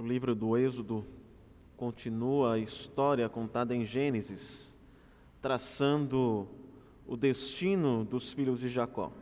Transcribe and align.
O 0.00 0.02
livro 0.02 0.34
do 0.34 0.56
Êxodo 0.56 1.04
continua 1.76 2.54
a 2.54 2.58
história 2.58 3.28
contada 3.28 3.76
em 3.76 3.84
Gênesis, 3.84 4.74
traçando 5.42 6.48
o 7.06 7.18
destino 7.18 8.02
dos 8.02 8.32
filhos 8.32 8.60
de 8.60 8.68
Jacó. 8.70 9.12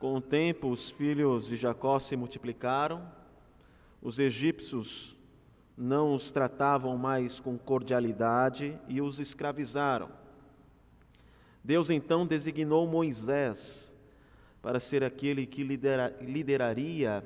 Com 0.00 0.16
o 0.16 0.20
tempo, 0.20 0.68
os 0.68 0.90
filhos 0.90 1.46
de 1.46 1.54
Jacó 1.54 2.00
se 2.00 2.16
multiplicaram, 2.16 3.08
os 4.02 4.18
egípcios 4.18 5.16
não 5.76 6.12
os 6.12 6.32
tratavam 6.32 6.98
mais 6.98 7.38
com 7.38 7.56
cordialidade 7.56 8.76
e 8.88 9.00
os 9.00 9.20
escravizaram. 9.20 10.08
Deus 11.62 11.88
então 11.88 12.26
designou 12.26 12.84
Moisés 12.84 13.94
para 14.60 14.80
ser 14.80 15.04
aquele 15.04 15.46
que 15.46 15.62
lidera, 15.62 16.18
lideraria 16.20 17.22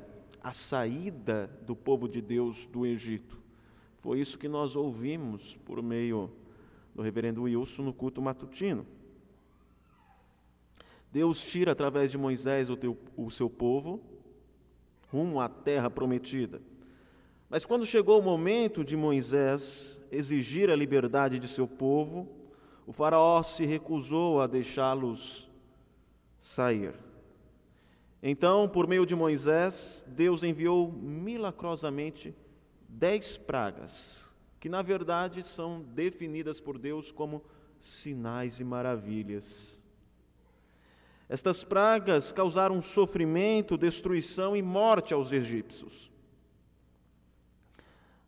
a 0.47 0.53
saída 0.53 1.51
do 1.63 1.75
povo 1.75 2.09
de 2.09 2.23
Deus 2.23 2.67
do 2.67 2.87
Egito. 2.87 3.37
Foi 3.97 4.21
isso 4.21 4.39
que 4.39 4.47
nós 4.47 4.77
ouvimos 4.77 5.57
por 5.65 5.83
meio 5.83 6.31
do 6.95 7.03
reverendo 7.03 7.43
Wilson 7.43 7.83
no 7.83 7.93
culto 7.93 8.23
matutino. 8.23 8.87
Deus 11.11 11.43
tira 11.43 11.73
através 11.73 12.13
de 12.13 12.17
Moisés 12.17 12.71
o, 12.71 12.77
teu, 12.77 12.97
o 13.17 13.29
seu 13.29 13.51
povo 13.51 14.01
rumo 15.11 15.41
à 15.41 15.49
terra 15.49 15.91
prometida. 15.91 16.63
Mas 17.51 17.65
quando 17.65 17.85
chegou 17.85 18.21
o 18.21 18.23
momento 18.23 18.85
de 18.85 18.97
Moisés 18.97 20.01
exigir 20.13 20.71
a 20.71 20.77
liberdade 20.77 21.41
de 21.41 21.49
seu 21.49 21.67
povo, 21.67 22.29
o 22.87 22.93
Faraó 22.93 23.43
se 23.43 23.67
recusou 23.67 24.41
a 24.41 24.47
deixá-los 24.47 25.51
sair. 26.41 26.95
Então, 28.23 28.69
por 28.69 28.87
meio 28.87 29.05
de 29.05 29.15
Moisés, 29.15 30.05
Deus 30.09 30.43
enviou 30.43 30.91
milagrosamente 30.91 32.35
dez 32.89 33.37
pragas, 33.37 34.25
que 34.59 34.69
na 34.69 34.83
verdade 34.83 35.43
são 35.43 35.83
definidas 35.83 36.59
por 36.59 36.79
Deus 36.79 37.13
como 37.13 37.43
sinais 37.79 38.59
e 38.59 38.65
maravilhas. 38.65 39.81
Estas 41.29 41.65
pragas 41.65 42.33
causaram 42.33 42.81
sofrimento, 42.81 43.77
destruição 43.77 44.57
e 44.57 44.63
morte 44.63 45.13
aos 45.13 45.33
egípcios. 45.33 46.11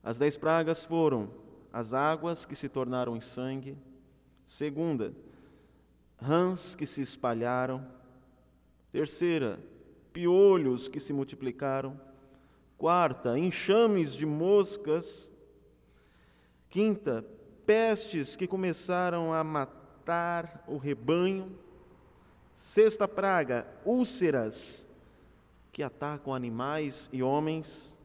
As 0.02 0.18
dez 0.18 0.36
pragas 0.36 0.84
foram 0.84 1.30
as 1.72 1.92
águas 1.92 2.44
que 2.44 2.56
se 2.56 2.68
tornaram 2.68 3.16
em 3.16 3.20
sangue, 3.20 3.76
segunda, 4.46 5.12
rãs 6.16 6.74
que 6.74 6.86
se 6.86 7.00
espalharam, 7.00 7.86
terceira, 8.90 9.60
piolhos 10.12 10.88
que 10.88 11.00
se 11.00 11.12
multiplicaram, 11.12 11.98
quarta, 12.76 13.38
enxames 13.38 14.14
de 14.14 14.26
moscas, 14.26 15.30
quinta, 16.70 17.24
pestes 17.64 18.36
que 18.36 18.46
começaram 18.46 19.32
a 19.32 19.42
matar 19.44 20.64
o 20.66 20.76
rebanho, 20.76 21.58
sexta 22.56 23.06
praga, 23.06 23.66
úlceras 23.84 24.86
que 25.72 25.82
atacam 25.82 26.34
animais 26.34 27.08
e 27.12 27.22
homens, 27.22 27.96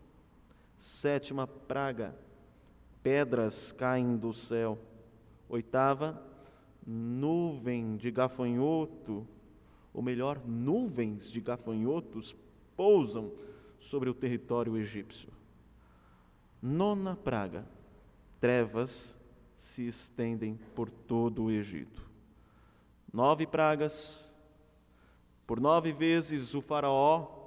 Sétima 0.83 1.47
praga, 1.47 2.13
pedras 3.01 3.71
caem 3.71 4.17
do 4.17 4.33
céu. 4.33 4.77
Oitava, 5.47 6.21
nuvem 6.85 7.95
de 7.95 8.11
gafanhoto, 8.11 9.25
ou 9.93 10.01
melhor, 10.01 10.41
nuvens 10.45 11.31
de 11.31 11.39
gafanhotos 11.39 12.35
pousam 12.75 13.31
sobre 13.79 14.09
o 14.09 14.13
território 14.13 14.75
egípcio. 14.77 15.29
Nona 16.61 17.15
praga, 17.15 17.65
trevas 18.39 19.15
se 19.57 19.87
estendem 19.87 20.59
por 20.75 20.89
todo 20.89 21.45
o 21.45 21.51
Egito. 21.51 22.01
Nove 23.11 23.45
pragas, 23.47 24.33
por 25.47 25.59
nove 25.59 25.93
vezes 25.93 26.53
o 26.53 26.61
Faraó 26.61 27.43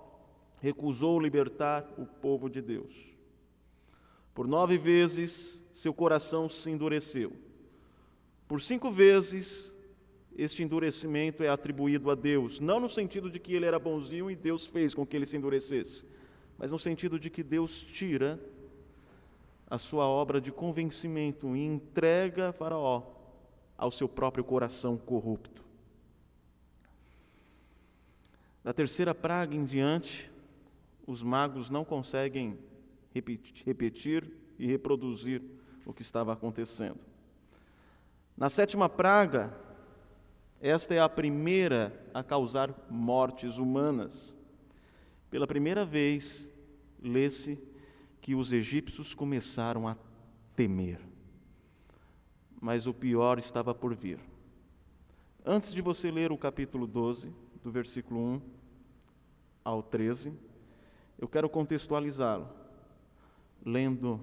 recusou 0.60 1.21
libertar 1.21 1.87
o 1.98 2.06
povo 2.06 2.48
de 2.48 2.62
Deus. 2.62 3.15
Por 4.34 4.47
nove 4.47 4.78
vezes 4.78 5.62
seu 5.75 5.92
coração 5.92 6.48
se 6.48 6.71
endureceu. 6.71 7.32
Por 8.48 8.62
cinco 8.62 8.91
vezes 8.91 9.75
este 10.36 10.62
endurecimento 10.62 11.42
é 11.42 11.48
atribuído 11.48 12.10
a 12.10 12.14
Deus, 12.14 12.60
não 12.60 12.78
no 12.78 12.88
sentido 12.88 13.30
de 13.30 13.38
que 13.38 13.54
ele 13.54 13.64
era 13.64 13.78
bonzinho 13.78 14.30
e 14.30 14.36
Deus 14.36 14.66
fez 14.66 14.94
com 14.94 15.06
que 15.06 15.16
ele 15.16 15.24
se 15.24 15.36
endurecesse, 15.36 16.04
mas 16.58 16.70
no 16.70 16.78
sentido 16.78 17.19
de 17.19 17.30
que 17.30 17.42
Deus 17.42 17.80
tira 17.80 18.38
a 19.69 19.78
sua 19.78 20.06
obra 20.06 20.41
de 20.41 20.52
convencimento 20.52 21.56
e 21.56 21.64
entrega 21.64 22.52
Faraó 22.52 23.02
ao 23.78 23.91
seu 23.91 24.08
próprio 24.08 24.44
coração 24.44 24.97
corrupto. 24.97 25.64
Da 28.62 28.72
terceira 28.72 29.14
praga 29.14 29.54
em 29.54 29.64
diante, 29.64 30.30
os 31.06 31.22
magos 31.22 31.70
não 31.70 31.84
conseguem 31.84 32.58
repetir 33.64 34.30
e 34.58 34.66
reproduzir 34.66 35.42
o 35.84 35.94
que 35.94 36.03
estava 36.03 36.32
acontecendo. 36.32 36.98
Na 38.36 38.50
sétima 38.50 38.88
praga, 38.88 39.56
esta 40.61 40.94
é 40.94 41.00
a 41.00 41.09
primeira 41.09 41.93
a 42.15 42.22
causar 42.22 42.75
mortes 42.91 43.59
humanas. 43.59 44.37
Pela 45.31 45.47
primeira 45.47 45.84
vez, 45.84 46.49
lê-se 47.03 47.59
que 48.21 48.34
os 48.34 48.53
egípcios 48.53 49.15
começaram 49.15 49.87
a 49.87 49.97
temer. 50.55 51.00
Mas 52.61 52.87
o 52.87 52.95
pior 52.95 53.39
estava 53.39 53.75
por 53.75 53.95
vir. 53.95 54.19
Antes 55.45 55.72
de 55.72 55.83
você 55.83 56.11
ler 56.11 56.33
o 56.33 56.39
capítulo 56.39 56.87
12, 56.87 57.33
do 57.62 57.71
versículo 57.71 58.21
1 58.21 58.41
ao 59.65 59.83
13, 59.83 60.33
eu 61.19 61.28
quero 61.28 61.49
contextualizá-lo 61.49 62.49
lendo 63.65 64.21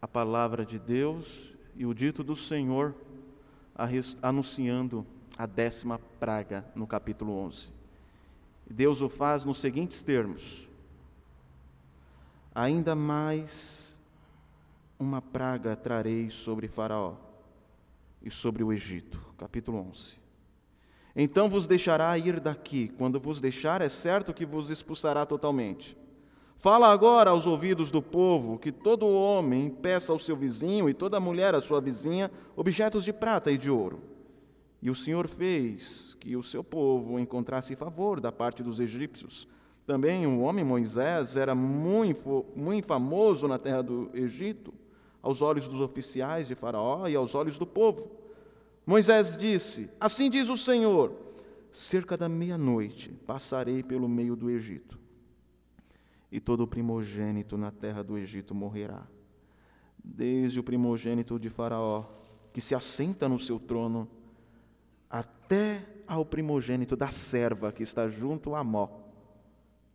a 0.00 0.06
palavra 0.06 0.64
de 0.64 0.78
Deus 0.78 1.54
e 1.74 1.84
o 1.84 1.92
dito 1.92 2.22
do 2.22 2.36
Senhor 2.36 2.94
anunciando 4.22 5.06
a 5.36 5.46
décima 5.46 5.98
praga 6.20 6.64
no 6.74 6.86
capítulo 6.86 7.32
11. 7.32 7.72
Deus 8.68 9.00
o 9.02 9.08
faz 9.08 9.44
nos 9.44 9.58
seguintes 9.58 10.02
termos: 10.02 10.68
Ainda 12.54 12.94
mais 12.94 13.96
uma 14.98 15.20
praga 15.20 15.74
trarei 15.74 16.30
sobre 16.30 16.68
Faraó 16.68 17.14
e 18.22 18.30
sobre 18.30 18.62
o 18.62 18.72
Egito. 18.72 19.20
Capítulo 19.36 19.78
11. 19.90 20.14
Então 21.16 21.48
vos 21.48 21.66
deixará 21.66 22.16
ir 22.18 22.40
daqui. 22.40 22.88
Quando 22.96 23.20
vos 23.20 23.40
deixar, 23.40 23.80
é 23.80 23.88
certo 23.88 24.32
que 24.32 24.46
vos 24.46 24.70
expulsará 24.70 25.26
totalmente. 25.26 25.96
Fala 26.64 26.90
agora 26.90 27.28
aos 27.28 27.46
ouvidos 27.46 27.90
do 27.90 28.00
povo 28.00 28.58
que 28.58 28.72
todo 28.72 29.06
homem 29.06 29.68
peça 29.68 30.14
ao 30.14 30.18
seu 30.18 30.34
vizinho 30.34 30.88
e 30.88 30.94
toda 30.94 31.20
mulher 31.20 31.54
à 31.54 31.60
sua 31.60 31.78
vizinha 31.78 32.30
objetos 32.56 33.04
de 33.04 33.12
prata 33.12 33.52
e 33.52 33.58
de 33.58 33.70
ouro. 33.70 34.00
E 34.80 34.88
o 34.88 34.94
Senhor 34.94 35.28
fez 35.28 36.16
que 36.18 36.34
o 36.34 36.42
seu 36.42 36.64
povo 36.64 37.18
encontrasse 37.18 37.76
favor 37.76 38.18
da 38.18 38.32
parte 38.32 38.62
dos 38.62 38.80
egípcios. 38.80 39.46
Também 39.86 40.26
o 40.26 40.40
homem 40.40 40.64
Moisés 40.64 41.36
era 41.36 41.54
muito, 41.54 42.46
muito 42.56 42.86
famoso 42.86 43.46
na 43.46 43.58
terra 43.58 43.82
do 43.82 44.08
Egito, 44.14 44.72
aos 45.22 45.42
olhos 45.42 45.68
dos 45.68 45.82
oficiais 45.82 46.48
de 46.48 46.54
Faraó 46.54 47.06
e 47.06 47.14
aos 47.14 47.34
olhos 47.34 47.58
do 47.58 47.66
povo. 47.66 48.10
Moisés 48.86 49.36
disse: 49.36 49.90
Assim 50.00 50.30
diz 50.30 50.48
o 50.48 50.56
Senhor: 50.56 51.12
cerca 51.70 52.16
da 52.16 52.26
meia-noite 52.26 53.10
passarei 53.26 53.82
pelo 53.82 54.08
meio 54.08 54.34
do 54.34 54.48
Egito 54.48 55.03
e 56.34 56.40
todo 56.40 56.66
primogênito 56.66 57.56
na 57.56 57.70
terra 57.70 58.02
do 58.02 58.18
Egito 58.18 58.56
morrerá. 58.56 59.06
Desde 60.02 60.58
o 60.58 60.64
primogênito 60.64 61.38
de 61.38 61.48
Faraó, 61.48 62.06
que 62.52 62.60
se 62.60 62.74
assenta 62.74 63.28
no 63.28 63.38
seu 63.38 63.60
trono, 63.60 64.08
até 65.08 65.86
ao 66.08 66.26
primogênito 66.26 66.96
da 66.96 67.08
serva 67.08 67.70
que 67.70 67.84
está 67.84 68.08
junto 68.08 68.56
a 68.56 68.64
Mó, 68.64 68.88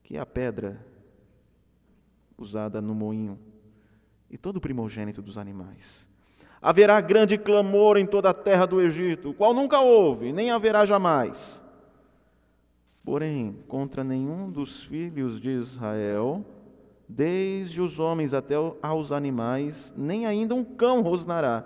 que 0.01 0.15
é 0.15 0.19
a 0.21 0.25
pedra 0.25 0.79
usada 2.37 2.81
no 2.81 2.95
moinho, 2.95 3.37
e 4.29 4.37
todo 4.37 4.55
o 4.55 4.61
primogênito 4.61 5.21
dos 5.21 5.37
animais. 5.37 6.07
Haverá 6.61 7.01
grande 7.01 7.37
clamor 7.37 7.97
em 7.97 8.05
toda 8.05 8.29
a 8.29 8.33
terra 8.33 8.65
do 8.65 8.79
Egito, 8.79 9.33
qual 9.33 9.53
nunca 9.53 9.81
houve, 9.81 10.31
nem 10.31 10.51
haverá 10.51 10.85
jamais 10.85 11.61
Porém, 13.09 13.55
contra 13.67 14.03
nenhum 14.03 14.51
dos 14.51 14.83
filhos 14.83 15.41
de 15.41 15.49
Israel, 15.49 16.45
desde 17.07 17.81
os 17.81 17.97
homens 17.97 18.35
até 18.35 18.53
aos 18.83 19.11
animais, 19.11 19.91
nem 19.97 20.27
ainda 20.27 20.53
um 20.53 20.63
cão 20.63 21.01
rosnará, 21.01 21.65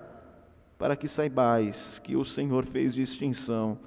para 0.78 0.96
que 0.96 1.06
saibais 1.06 2.00
que 2.00 2.16
o 2.16 2.24
Senhor 2.24 2.66
fez 2.66 2.96
distinção 2.96 3.78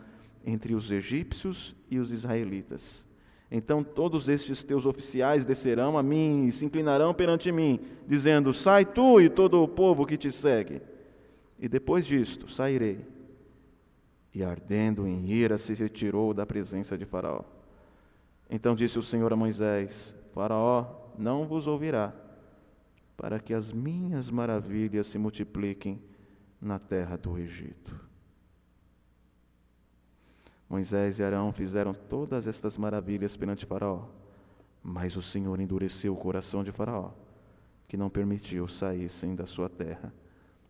entre 0.44 0.75
os 0.75 0.91
egípcios 0.91 1.75
e 1.91 1.99
os 1.99 2.12
israelitas. 2.12 3.08
Então 3.50 3.82
todos 3.82 4.29
estes 4.29 4.62
teus 4.62 4.85
oficiais 4.85 5.47
descerão 5.47 5.97
a 5.97 6.03
mim 6.03 6.44
e 6.44 6.53
se 6.53 6.67
inclinarão 6.67 7.14
perante 7.14 7.50
mim, 7.50 7.81
dizendo: 8.06 8.53
Sai 8.53 8.85
tu 8.85 9.19
e 9.19 9.31
todo 9.31 9.62
o 9.62 9.69
povo 9.69 10.05
que 10.05 10.19
te 10.19 10.31
segue. 10.31 10.82
E 11.58 11.70
depois 11.70 12.06
disto 12.06 12.50
sairei. 12.50 13.16
E 14.37 14.44
ardendo 14.44 15.09
em 15.09 15.31
ira 15.31 15.56
se 15.56 15.73
retirou 15.73 16.35
da 16.35 16.44
presença 16.44 16.99
de 16.99 17.06
Faraó. 17.06 17.43
Então 18.50 18.77
disse 18.77 18.99
o 18.99 19.03
Senhor 19.03 19.33
a 19.33 19.37
Moisés: 19.37 20.15
Faraó 20.35 21.09
não 21.17 21.47
vos 21.47 21.67
ouvirá, 21.67 22.12
para 23.17 23.41
que 23.41 23.55
as 23.55 23.73
minhas 23.73 24.31
maravilhas 24.31 25.06
se 25.06 25.17
multipliquem 25.17 26.03
na 26.61 26.79
terra 26.79 27.17
do 27.17 27.38
Egito. 27.38 27.99
Moisés 30.69 31.19
e 31.19 31.23
Arão 31.23 31.50
fizeram 31.50 31.94
todas 31.94 32.47
estas 32.47 32.77
maravilhas 32.77 33.39
perante 33.39 33.65
Faraó, 33.65 34.05
mas 34.82 35.17
o 35.17 35.23
Senhor 35.23 35.59
endureceu 35.59 36.12
o 36.12 36.19
coração 36.19 36.62
de 36.62 36.71
Faraó, 36.71 37.12
que 37.89 37.97
não 37.97 38.11
permitiu 38.11 38.69
saíssem 38.69 39.35
da 39.35 39.47
sua 39.47 39.71
terra 39.71 40.12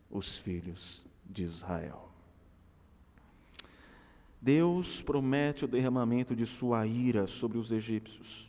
os 0.08 0.36
filhos 0.36 1.04
de 1.28 1.42
Israel. 1.42 2.05
Deus 4.46 5.02
promete 5.02 5.64
o 5.64 5.68
derramamento 5.68 6.36
de 6.36 6.46
sua 6.46 6.86
ira 6.86 7.26
sobre 7.26 7.58
os 7.58 7.72
egípcios. 7.72 8.48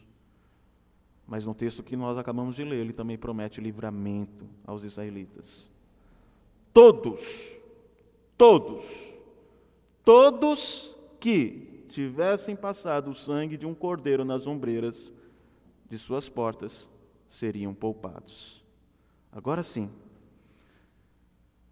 Mas 1.25 1.43
no 1.43 1.55
texto 1.55 1.81
que 1.81 1.95
nós 1.95 2.19
acabamos 2.19 2.55
de 2.55 2.63
ler, 2.63 2.81
ele 2.81 2.93
também 2.93 3.17
promete 3.17 3.59
livramento 3.59 4.45
aos 4.63 4.83
israelitas. 4.83 5.67
Todos, 6.71 7.51
todos, 8.37 9.11
todos 10.05 10.95
que 11.19 11.83
tivessem 11.89 12.55
passado 12.55 13.09
o 13.09 13.15
sangue 13.15 13.57
de 13.57 13.65
um 13.65 13.73
cordeiro 13.73 14.23
nas 14.23 14.45
ombreiras 14.45 15.11
de 15.89 15.97
suas 15.97 16.29
portas 16.29 16.87
seriam 17.27 17.73
poupados. 17.73 18.63
Agora 19.31 19.63
sim, 19.63 19.89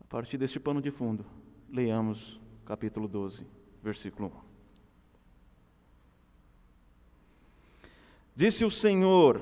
a 0.01 0.05
partir 0.05 0.39
deste 0.39 0.59
pano 0.59 0.81
de 0.81 0.89
fundo, 0.89 1.23
leiamos 1.69 2.41
capítulo 2.65 3.07
12, 3.07 3.53
versículo 3.85 4.29
1. 4.29 4.31
Disse 8.35 8.65
o 8.65 8.71
Senhor 8.71 9.39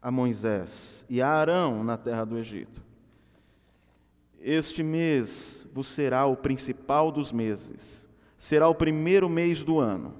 a 0.00 0.10
Moisés 0.10 1.04
e 1.10 1.20
a 1.20 1.28
Arão 1.28 1.84
na 1.84 1.98
terra 1.98 2.24
do 2.24 2.38
Egito: 2.38 2.82
Este 4.40 4.82
mês 4.82 5.66
vos 5.74 5.88
será 5.88 6.24
o 6.24 6.36
principal 6.36 7.12
dos 7.12 7.30
meses, 7.30 8.08
será 8.38 8.66
o 8.66 8.74
primeiro 8.74 9.28
mês 9.28 9.62
do 9.62 9.78
ano. 9.78 10.14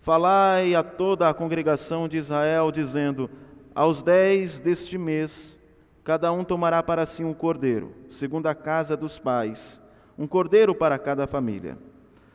Falai 0.00 0.76
a 0.76 0.84
toda 0.84 1.28
a 1.28 1.34
congregação 1.34 2.06
de 2.06 2.18
Israel, 2.18 2.70
dizendo: 2.70 3.28
Aos 3.74 4.00
dez 4.00 4.60
deste 4.60 4.96
mês, 4.96 5.58
cada 6.04 6.30
um 6.30 6.44
tomará 6.44 6.84
para 6.84 7.04
si 7.04 7.24
um 7.24 7.34
cordeiro, 7.34 7.92
segundo 8.08 8.46
a 8.46 8.54
casa 8.54 8.96
dos 8.96 9.18
pais, 9.18 9.82
um 10.18 10.26
cordeiro 10.26 10.74
para 10.74 10.98
cada 10.98 11.26
família. 11.26 11.78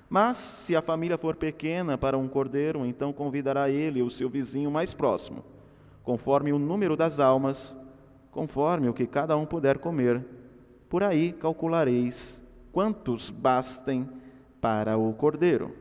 Mas, 0.09 0.37
se 0.37 0.75
a 0.75 0.81
família 0.81 1.17
for 1.17 1.35
pequena 1.35 1.97
para 1.97 2.17
um 2.17 2.27
cordeiro, 2.27 2.85
então 2.85 3.11
convidará 3.11 3.69
ele 3.69 4.01
o 4.01 4.09
seu 4.09 4.29
vizinho 4.29 4.71
mais 4.71 4.93
próximo, 4.93 5.43
conforme 6.03 6.53
o 6.53 6.59
número 6.59 6.95
das 6.95 7.19
almas, 7.19 7.75
conforme 8.31 8.87
o 8.87 8.93
que 8.93 9.05
cada 9.05 9.35
um 9.35 9.45
puder 9.45 9.79
comer. 9.79 10.23
Por 10.87 11.03
aí 11.03 11.31
calculareis 11.33 12.43
quantos 12.71 13.29
bastem 13.29 14.07
para 14.61 14.97
o 14.97 15.11
cordeiro. 15.13 15.75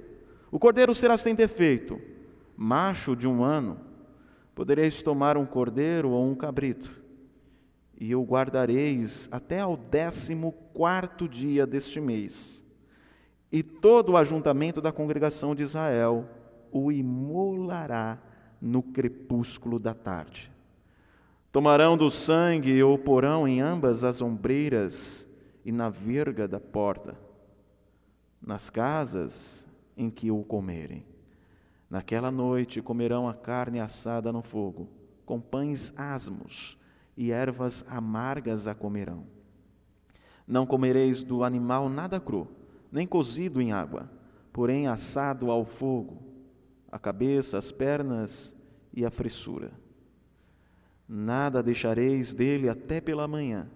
O 0.50 0.58
cordeiro 0.58 0.94
será 0.94 1.16
sem 1.16 1.34
defeito, 1.34 2.00
macho 2.56 3.14
de 3.14 3.28
um 3.28 3.44
ano. 3.44 3.78
Podereis 4.54 5.02
tomar 5.02 5.36
um 5.36 5.46
cordeiro 5.46 6.10
ou 6.10 6.26
um 6.26 6.34
cabrito, 6.34 7.01
e 8.04 8.16
o 8.16 8.24
guardareis 8.24 9.28
até 9.30 9.60
ao 9.60 9.76
décimo 9.76 10.50
quarto 10.74 11.28
dia 11.28 11.64
deste 11.64 12.00
mês 12.00 12.66
e 13.52 13.62
todo 13.62 14.10
o 14.10 14.16
ajuntamento 14.16 14.80
da 14.80 14.90
congregação 14.90 15.54
de 15.54 15.62
Israel 15.62 16.28
o 16.72 16.90
imolará 16.90 18.18
no 18.60 18.82
crepúsculo 18.82 19.78
da 19.78 19.94
tarde. 19.94 20.50
Tomarão 21.52 21.96
do 21.96 22.10
sangue 22.10 22.70
e 22.70 22.82
o 22.82 22.98
porão 22.98 23.46
em 23.46 23.60
ambas 23.60 24.02
as 24.02 24.20
ombreiras 24.20 25.28
e 25.64 25.70
na 25.70 25.88
verga 25.88 26.48
da 26.48 26.58
porta, 26.58 27.16
nas 28.44 28.68
casas 28.68 29.64
em 29.96 30.10
que 30.10 30.28
o 30.28 30.42
comerem. 30.42 31.06
Naquela 31.88 32.32
noite 32.32 32.82
comerão 32.82 33.28
a 33.28 33.34
carne 33.34 33.78
assada 33.78 34.32
no 34.32 34.42
fogo, 34.42 34.88
com 35.24 35.40
pães 35.40 35.94
asmos 35.96 36.81
e 37.16 37.30
ervas 37.30 37.84
amargas 37.88 38.66
a 38.66 38.74
comerão. 38.74 39.24
Não 40.46 40.66
comereis 40.66 41.22
do 41.22 41.44
animal 41.44 41.88
nada 41.88 42.18
cru 42.18 42.48
nem 42.92 43.06
cozido 43.06 43.60
em 43.62 43.72
água, 43.72 44.10
porém 44.52 44.86
assado 44.86 45.50
ao 45.50 45.64
fogo, 45.64 46.22
a 46.90 46.98
cabeça, 46.98 47.56
as 47.56 47.72
pernas 47.72 48.54
e 48.92 49.02
a 49.02 49.10
fressura. 49.10 49.72
Nada 51.08 51.62
deixareis 51.62 52.34
dele 52.34 52.68
até 52.68 53.00
pela 53.00 53.26
manhã. 53.26 53.66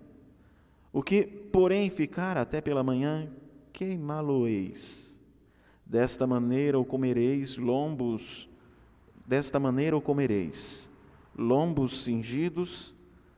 O 0.93 1.03
que, 1.03 1.25
porém, 1.25 1.89
ficar 1.89 2.37
até 2.37 2.61
pela 2.61 2.83
manhã, 2.83 3.31
queimá-lo-eis. 3.73 5.19
Desta 5.85 6.27
maneira 6.27 6.79
o 6.79 6.85
comereis 6.85 7.57
lombos, 7.57 8.49
desta 9.25 9.59
maneira 9.59 9.97
o 9.97 10.01
comereis, 10.01 10.91
lombos 11.37 12.03
cingidos, 12.05 12.95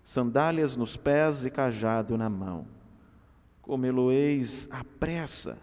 sandálias 0.09 0.75
nos 0.75 0.97
pés 0.97 1.45
e 1.45 1.51
cajado 1.51 2.17
na 2.17 2.31
mão. 2.31 2.67
Comê-lo-eis 3.61 4.67
à 4.73 4.83
pressa, 4.83 5.59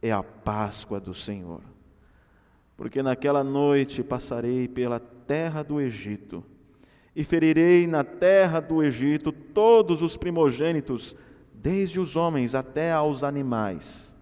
é 0.00 0.10
a 0.10 0.22
Páscoa 0.22 0.98
do 0.98 1.12
Senhor. 1.12 1.60
Porque 2.74 3.02
naquela 3.02 3.44
noite 3.44 4.02
passarei 4.02 4.66
pela 4.66 4.98
terra 4.98 5.62
do 5.62 5.78
Egito 5.78 6.42
e 7.14 7.22
ferirei 7.22 7.86
na 7.86 8.02
terra 8.02 8.60
do 8.60 8.82
Egito 8.82 9.30
todos 9.30 10.00
os 10.00 10.16
primogênitos, 10.16 11.14
desde 11.52 12.00
os 12.00 12.16
homens 12.16 12.54
até 12.54 12.92
aos 12.92 13.22
animais. 13.22 14.16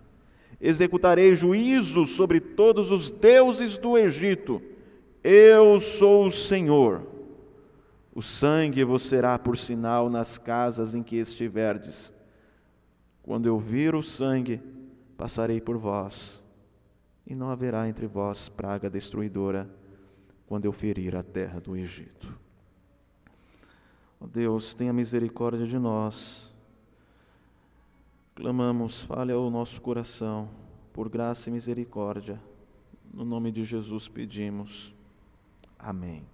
Executarei 0.60 1.32
juízo 1.36 2.06
sobre 2.06 2.40
todos 2.40 2.90
os 2.90 3.08
deuses 3.08 3.76
do 3.76 3.96
Egito. 3.96 4.60
Eu 5.22 5.78
sou 5.78 6.26
o 6.26 6.30
Senhor. 6.32 7.13
O 8.14 8.22
sangue 8.22 8.84
vos 8.84 9.02
será 9.02 9.36
por 9.36 9.56
sinal 9.56 10.08
nas 10.08 10.38
casas 10.38 10.94
em 10.94 11.02
que 11.02 11.16
estiverdes. 11.16 12.12
Quando 13.22 13.46
eu 13.46 13.58
vir 13.58 13.94
o 13.94 14.02
sangue, 14.02 14.62
passarei 15.16 15.60
por 15.60 15.76
vós, 15.76 16.42
e 17.26 17.34
não 17.34 17.50
haverá 17.50 17.88
entre 17.88 18.06
vós 18.06 18.48
praga 18.48 18.88
destruidora 18.88 19.68
quando 20.46 20.66
eu 20.66 20.72
ferir 20.72 21.16
a 21.16 21.22
terra 21.22 21.60
do 21.60 21.76
Egito. 21.76 22.38
Ó 24.20 24.26
Deus, 24.26 24.74
tenha 24.74 24.92
misericórdia 24.92 25.66
de 25.66 25.78
nós. 25.78 26.54
Clamamos, 28.34 29.00
fale 29.00 29.32
ao 29.32 29.50
nosso 29.50 29.80
coração, 29.80 30.48
por 30.92 31.08
graça 31.08 31.48
e 31.48 31.52
misericórdia. 31.52 32.40
No 33.12 33.24
nome 33.24 33.50
de 33.50 33.64
Jesus 33.64 34.06
pedimos. 34.06 34.94
Amém. 35.78 36.33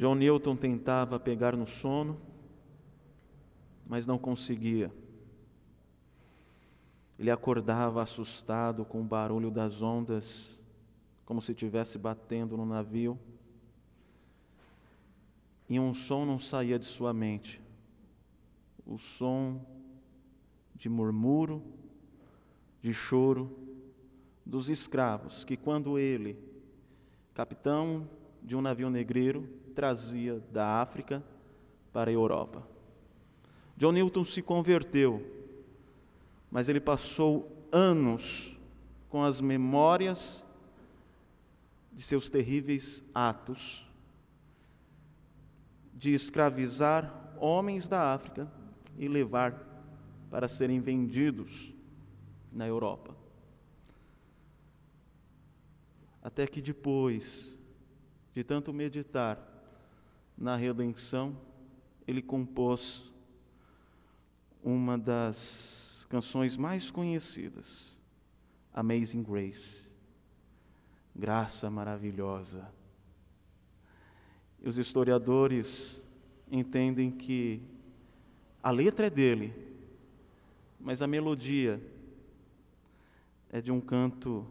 John 0.00 0.14
Newton 0.14 0.56
tentava 0.56 1.20
pegar 1.20 1.54
no 1.54 1.66
sono, 1.66 2.18
mas 3.86 4.06
não 4.06 4.16
conseguia. 4.16 4.90
Ele 7.18 7.30
acordava 7.30 8.02
assustado 8.02 8.82
com 8.82 9.02
o 9.02 9.04
barulho 9.04 9.50
das 9.50 9.82
ondas, 9.82 10.58
como 11.26 11.42
se 11.42 11.52
estivesse 11.52 11.98
batendo 11.98 12.56
no 12.56 12.64
navio. 12.64 13.18
E 15.68 15.78
um 15.78 15.92
som 15.92 16.24
não 16.24 16.38
saía 16.38 16.78
de 16.78 16.86
sua 16.86 17.12
mente. 17.12 17.60
O 18.86 18.96
som 18.96 19.60
de 20.76 20.88
murmúrio, 20.88 21.62
de 22.80 22.94
choro 22.94 23.54
dos 24.46 24.70
escravos, 24.70 25.44
que 25.44 25.58
quando 25.58 25.98
ele, 25.98 26.38
capitão 27.34 28.08
de 28.42 28.56
um 28.56 28.62
navio 28.62 28.88
negreiro, 28.88 29.60
trazia 29.80 30.38
da 30.52 30.82
África 30.82 31.24
para 31.90 32.10
a 32.10 32.12
Europa. 32.12 32.62
John 33.78 33.92
Newton 33.92 34.26
se 34.26 34.42
converteu, 34.42 35.24
mas 36.50 36.68
ele 36.68 36.80
passou 36.80 37.50
anos 37.72 38.54
com 39.08 39.24
as 39.24 39.40
memórias 39.40 40.44
de 41.94 42.02
seus 42.02 42.28
terríveis 42.28 43.02
atos 43.14 43.88
de 45.94 46.12
escravizar 46.12 47.32
homens 47.38 47.88
da 47.88 48.12
África 48.12 48.52
e 48.98 49.08
levar 49.08 49.66
para 50.30 50.46
serem 50.46 50.78
vendidos 50.78 51.72
na 52.52 52.66
Europa. 52.66 53.16
até 56.22 56.46
que 56.46 56.60
depois 56.60 57.58
de 58.34 58.44
tanto 58.44 58.74
meditar 58.74 59.49
na 60.40 60.56
redenção, 60.56 61.36
ele 62.06 62.22
compôs 62.22 63.12
uma 64.64 64.96
das 64.96 66.06
canções 66.08 66.56
mais 66.56 66.90
conhecidas, 66.90 67.94
Amazing 68.72 69.22
Grace, 69.22 69.86
graça 71.14 71.70
maravilhosa. 71.70 72.66
E 74.62 74.68
os 74.68 74.78
historiadores 74.78 76.02
entendem 76.50 77.10
que 77.10 77.62
a 78.62 78.70
letra 78.70 79.08
é 79.08 79.10
dele, 79.10 79.52
mas 80.80 81.02
a 81.02 81.06
melodia 81.06 81.80
é 83.50 83.60
de 83.60 83.70
um 83.70 83.80
canto 83.80 84.46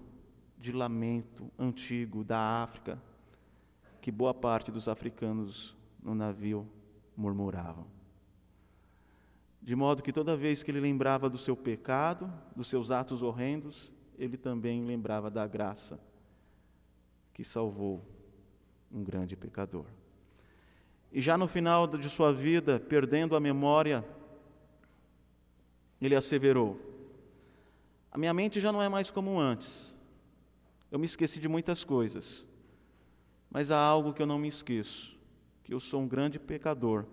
de 0.58 0.72
lamento 0.72 1.50
antigo 1.58 2.24
da 2.24 2.62
África, 2.62 3.02
que 4.02 4.12
boa 4.12 4.34
parte 4.34 4.72
dos 4.72 4.88
africanos 4.88 5.79
no 6.02 6.16
navio 6.16 6.68
murmuravam. 7.16 7.86
De 9.62 9.76
modo 9.76 10.02
que 10.02 10.14
toda 10.14 10.38
vez 10.38 10.64
que 10.64 10.72
ele 10.72 10.80
lembrava 10.80 11.30
do 11.30 11.38
seu 11.38 11.56
pecado, 11.56 12.32
dos 12.56 12.70
seus 12.70 12.92
atos 12.92 13.22
horrendos, 13.22 13.92
ele 14.18 14.38
também 14.38 14.84
lembrava 14.84 15.30
da 15.30 15.46
graça 15.46 16.00
que 17.34 17.44
salvou 17.44 18.04
um 18.92 19.04
grande 19.04 19.36
pecador. 19.36 19.86
E 21.12 21.20
já 21.20 21.38
no 21.38 21.48
final 21.48 21.88
de 21.88 22.10
sua 22.10 22.32
vida, 22.32 22.80
perdendo 22.80 23.36
a 23.36 23.40
memória, 23.40 24.06
ele 26.02 26.16
asseverou: 26.16 26.80
A 28.12 28.18
minha 28.18 28.34
mente 28.34 28.60
já 28.60 28.72
não 28.72 28.82
é 28.82 28.88
mais 28.88 29.12
como 29.12 29.40
antes. 29.40 29.98
Eu 30.92 30.98
me 30.98 31.06
esqueci 31.06 31.40
de 31.40 31.48
muitas 31.48 31.84
coisas, 31.84 32.48
mas 33.50 33.72
há 33.72 33.78
algo 33.78 34.14
que 34.14 34.22
eu 34.22 34.28
não 34.28 34.40
me 34.40 34.48
esqueço: 34.48 35.19
que 35.70 35.76
eu 35.76 35.80
sou 35.80 36.02
um 36.02 36.08
grande 36.08 36.40
pecador 36.40 37.06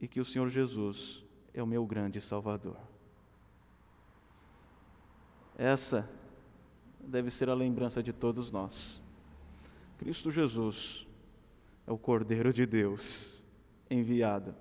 e 0.00 0.08
que 0.08 0.18
o 0.18 0.24
Senhor 0.24 0.48
Jesus 0.48 1.22
é 1.54 1.62
o 1.62 1.66
meu 1.66 1.86
grande 1.86 2.20
Salvador. 2.20 2.76
Essa 5.56 6.10
deve 6.98 7.30
ser 7.30 7.48
a 7.48 7.54
lembrança 7.54 8.02
de 8.02 8.12
todos 8.12 8.50
nós. 8.50 9.00
Cristo 9.96 10.32
Jesus 10.32 11.06
é 11.86 11.92
o 11.92 11.96
Cordeiro 11.96 12.52
de 12.52 12.66
Deus 12.66 13.44
enviado 13.88 14.52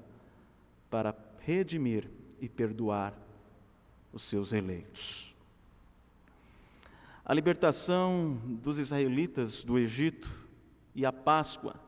para 0.91 1.15
redimir 1.39 2.07
e 2.39 2.47
perdoar 2.47 3.15
os 4.13 4.21
seus 4.21 4.53
eleitos. 4.53 5.35
A 7.25 7.33
libertação 7.33 8.39
dos 8.61 8.77
israelitas 8.77 9.63
do 9.63 9.79
Egito 9.79 10.47
e 10.93 11.03
a 11.03 11.11
Páscoa 11.11 11.86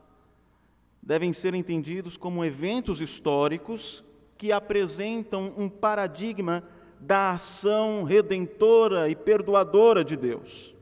devem 1.02 1.32
ser 1.32 1.54
entendidos 1.54 2.16
como 2.16 2.44
eventos 2.44 3.00
históricos 3.00 4.04
que 4.36 4.52
apresentam 4.52 5.52
um 5.56 5.68
paradigma 5.68 6.62
da 6.98 7.32
ação 7.32 8.04
redentora 8.04 9.08
e 9.08 9.16
perdoadora 9.16 10.04
de 10.04 10.16
Deus. 10.16 10.74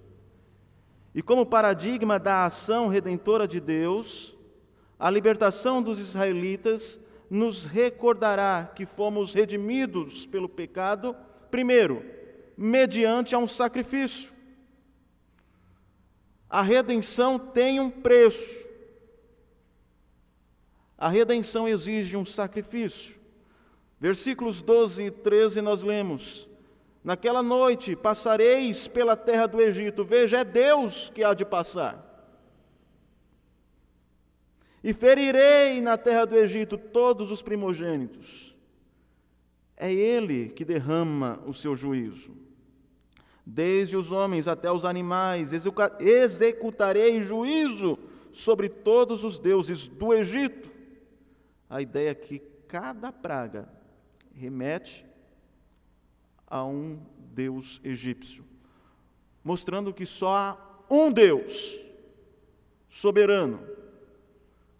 E 1.15 1.23
como 1.23 1.47
paradigma 1.47 2.19
da 2.19 2.45
ação 2.45 2.89
redentora 2.89 3.47
de 3.47 3.61
Deus, 3.61 4.37
a 4.99 5.11
libertação 5.11 5.83
dos 5.83 5.99
israelitas 5.99 7.01
nos 7.31 7.65
recordará 7.65 8.71
que 8.75 8.87
fomos 8.87 9.35
redimidos 9.35 10.27
pelo 10.27 10.49
pecado, 10.49 11.15
primeiro, 11.51 12.05
mediante 12.57 13.35
a 13.35 13.39
um 13.39 13.47
sacrifício. 13.47 14.33
A 16.51 16.63
redenção 16.63 17.39
tem 17.39 17.79
um 17.79 17.91
preço. 17.91 18.68
A 20.99 21.09
redenção 21.09 21.69
exige 21.69 22.17
um 22.17 22.25
sacrifício. 22.25 23.21
Versículos 24.01 24.61
12 24.61 25.05
e 25.05 25.11
13 25.13 25.61
nós 25.61 25.85
lemos: 25.85 26.49
Naquela 27.05 27.43
noite 27.43 27.95
passareis 27.95 28.89
pela 28.89 29.17
terra 29.17 29.47
do 29.47 29.61
Egito, 29.61 30.05
veja, 30.05 30.39
é 30.39 30.45
Deus 30.45 31.09
que 31.15 31.23
há 31.23 31.35
de 31.35 31.45
passar. 31.45 32.05
E 34.83 34.93
ferirei 34.93 35.81
na 35.81 35.97
terra 35.97 36.25
do 36.25 36.37
Egito 36.37 36.77
todos 36.77 37.31
os 37.31 37.43
primogênitos. 37.43 38.57
É 39.77 39.93
Ele 39.93 40.49
que 40.49 40.65
derrama 40.65 41.41
o 41.47 41.55
seu 41.55 41.75
juízo. 41.75 42.37
Desde 43.47 43.97
os 43.97 44.11
homens 44.11 44.49
até 44.49 44.71
os 44.71 44.85
animais, 44.85 45.53
executarei 46.01 47.23
juízo 47.23 47.99
sobre 48.33 48.69
todos 48.69 49.25
os 49.25 49.39
deuses 49.39 49.87
do 49.87 50.13
Egito. 50.13 50.78
A 51.69 51.83
ideia 51.83 52.11
é 52.11 52.15
que 52.15 52.39
cada 52.67 53.13
praga 53.13 53.69
remete 54.35 55.05
a 56.47 56.65
um 56.65 57.01
deus 57.35 57.81
egípcio, 57.85 58.45
mostrando 59.45 59.93
que 59.93 60.07
só 60.07 60.35
há 60.35 60.59
um 60.91 61.13
Deus 61.13 61.79
soberano 62.89 63.61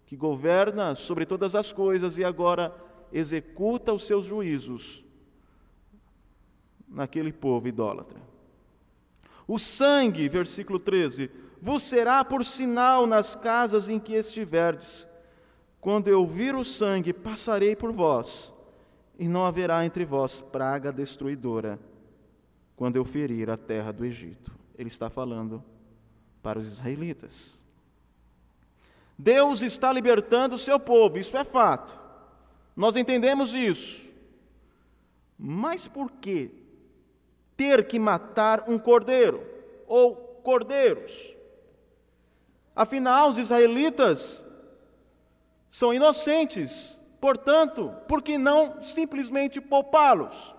que 0.05 0.15
governa 0.15 0.95
sobre 0.95 1.25
todas 1.25 1.53
as 1.53 1.71
coisas 1.71 2.17
e 2.17 2.23
agora 2.23 2.75
executa 3.11 3.93
os 3.93 4.07
seus 4.07 4.25
juízos 4.25 5.05
naquele 6.87 7.31
povo 7.31 7.67
idólatra. 7.67 8.19
O 9.47 9.59
sangue, 9.59 10.27
versículo 10.27 10.79
13, 10.79 11.29
vos 11.61 11.83
será 11.83 12.23
por 12.23 12.43
sinal 12.43 13.05
nas 13.05 13.35
casas 13.35 13.89
em 13.89 13.99
que 13.99 14.13
estiverdes. 14.13 15.07
Quando 15.81 16.09
eu 16.09 16.25
vir 16.25 16.55
o 16.55 16.63
sangue, 16.63 17.13
passarei 17.13 17.75
por 17.75 17.91
vós, 17.91 18.53
e 19.17 19.27
não 19.27 19.45
haverá 19.45 19.85
entre 19.85 20.05
vós 20.05 20.41
praga 20.41 20.91
destruidora, 20.91 21.79
quando 22.75 22.95
eu 22.95 23.05
ferir 23.05 23.49
a 23.49 23.57
terra 23.57 23.91
do 23.91 24.05
Egito. 24.05 24.51
Ele 24.77 24.87
está 24.87 25.09
falando 25.09 25.63
para 26.41 26.59
os 26.59 26.67
israelitas. 26.67 27.59
Deus 29.17 29.61
está 29.61 29.91
libertando 29.91 30.55
o 30.55 30.59
seu 30.59 30.79
povo, 30.79 31.17
isso 31.17 31.35
é 31.35 31.43
fato. 31.43 31.97
Nós 32.75 32.95
entendemos 32.95 33.53
isso. 33.53 34.07
Mas 35.37 35.87
por 35.87 36.09
que 36.11 36.51
ter 37.57 37.87
que 37.87 37.99
matar 37.99 38.63
um 38.69 38.79
cordeiro 38.79 39.45
ou 39.87 40.15
cordeiros? 40.15 41.33
Afinal, 42.73 43.29
os 43.29 43.37
israelitas 43.37 44.45
são 45.69 45.93
inocentes, 45.93 46.99
portanto, 47.19 47.93
por 48.07 48.21
que 48.21 48.37
não 48.37 48.81
simplesmente 48.81 49.61
poupá-los? 49.61 50.55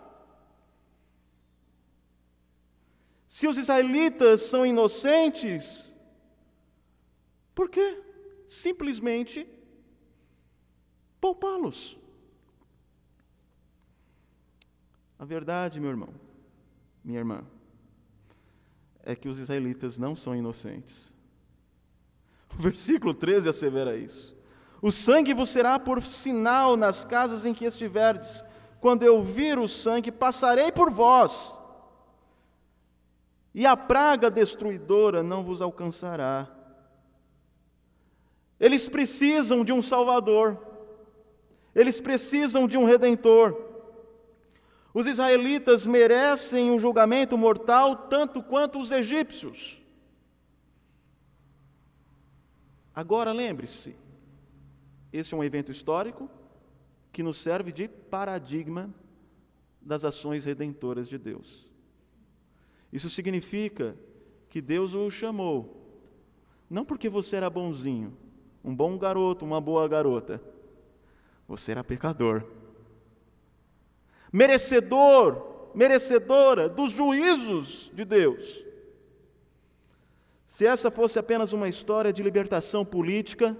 Se 3.26 3.46
os 3.46 3.56
israelitas 3.56 4.42
são 4.42 4.66
inocentes, 4.66 5.94
por 7.54 7.68
quê? 7.68 8.02
simplesmente 8.50 9.48
poupá-los. 11.20 11.96
A 15.16 15.24
verdade, 15.24 15.78
meu 15.78 15.90
irmão, 15.90 16.12
minha 17.04 17.20
irmã, 17.20 17.44
é 19.04 19.14
que 19.14 19.28
os 19.28 19.38
israelitas 19.38 19.98
não 19.98 20.16
são 20.16 20.34
inocentes. 20.34 21.14
O 22.52 22.60
versículo 22.60 23.14
13 23.14 23.48
assevera 23.48 23.96
isso. 23.96 24.36
O 24.80 24.90
sangue 24.90 25.34
vos 25.34 25.50
será 25.50 25.78
por 25.78 26.02
sinal 26.02 26.76
nas 26.76 27.04
casas 27.04 27.44
em 27.44 27.52
que 27.52 27.64
estiverdes. 27.64 28.44
Quando 28.80 29.02
eu 29.02 29.22
vir 29.22 29.58
o 29.58 29.68
sangue, 29.68 30.10
passarei 30.10 30.72
por 30.72 30.90
vós, 30.90 31.54
e 33.54 33.66
a 33.66 33.76
praga 33.76 34.30
destruidora 34.30 35.22
não 35.22 35.42
vos 35.42 35.60
alcançará 35.60 36.48
eles 38.60 38.90
precisam 38.90 39.64
de 39.64 39.72
um 39.72 39.80
Salvador, 39.80 40.58
eles 41.74 41.98
precisam 41.98 42.66
de 42.68 42.76
um 42.76 42.84
Redentor. 42.84 43.56
Os 44.92 45.06
israelitas 45.06 45.86
merecem 45.86 46.70
um 46.70 46.78
julgamento 46.78 47.38
mortal 47.38 47.96
tanto 47.96 48.42
quanto 48.42 48.78
os 48.78 48.90
egípcios. 48.90 49.80
Agora 52.94 53.32
lembre-se, 53.32 53.96
este 55.12 55.34
é 55.34 55.36
um 55.36 55.44
evento 55.44 55.70
histórico 55.72 56.30
que 57.12 57.22
nos 57.22 57.38
serve 57.38 57.72
de 57.72 57.88
paradigma 57.88 58.92
das 59.80 60.04
ações 60.04 60.44
redentoras 60.44 61.08
de 61.08 61.18
Deus. 61.18 61.68
Isso 62.92 63.10
significa 63.10 63.96
que 64.48 64.60
Deus 64.60 64.94
o 64.94 65.10
chamou, 65.10 65.80
não 66.68 66.84
porque 66.84 67.08
você 67.08 67.36
era 67.36 67.50
bonzinho, 67.50 68.16
um 68.64 68.74
bom 68.74 68.98
garoto, 68.98 69.44
uma 69.44 69.60
boa 69.60 69.88
garota. 69.88 70.40
Você 71.48 71.72
era 71.72 71.82
pecador. 71.82 72.44
Merecedor, 74.32 75.70
merecedora 75.74 76.68
dos 76.68 76.92
juízos 76.92 77.90
de 77.92 78.04
Deus. 78.04 78.64
Se 80.46 80.66
essa 80.66 80.90
fosse 80.90 81.18
apenas 81.18 81.52
uma 81.52 81.68
história 81.68 82.12
de 82.12 82.22
libertação 82.22 82.84
política, 82.84 83.56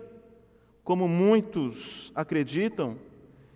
como 0.85 1.07
muitos 1.09 2.11
acreditam, 2.15 2.99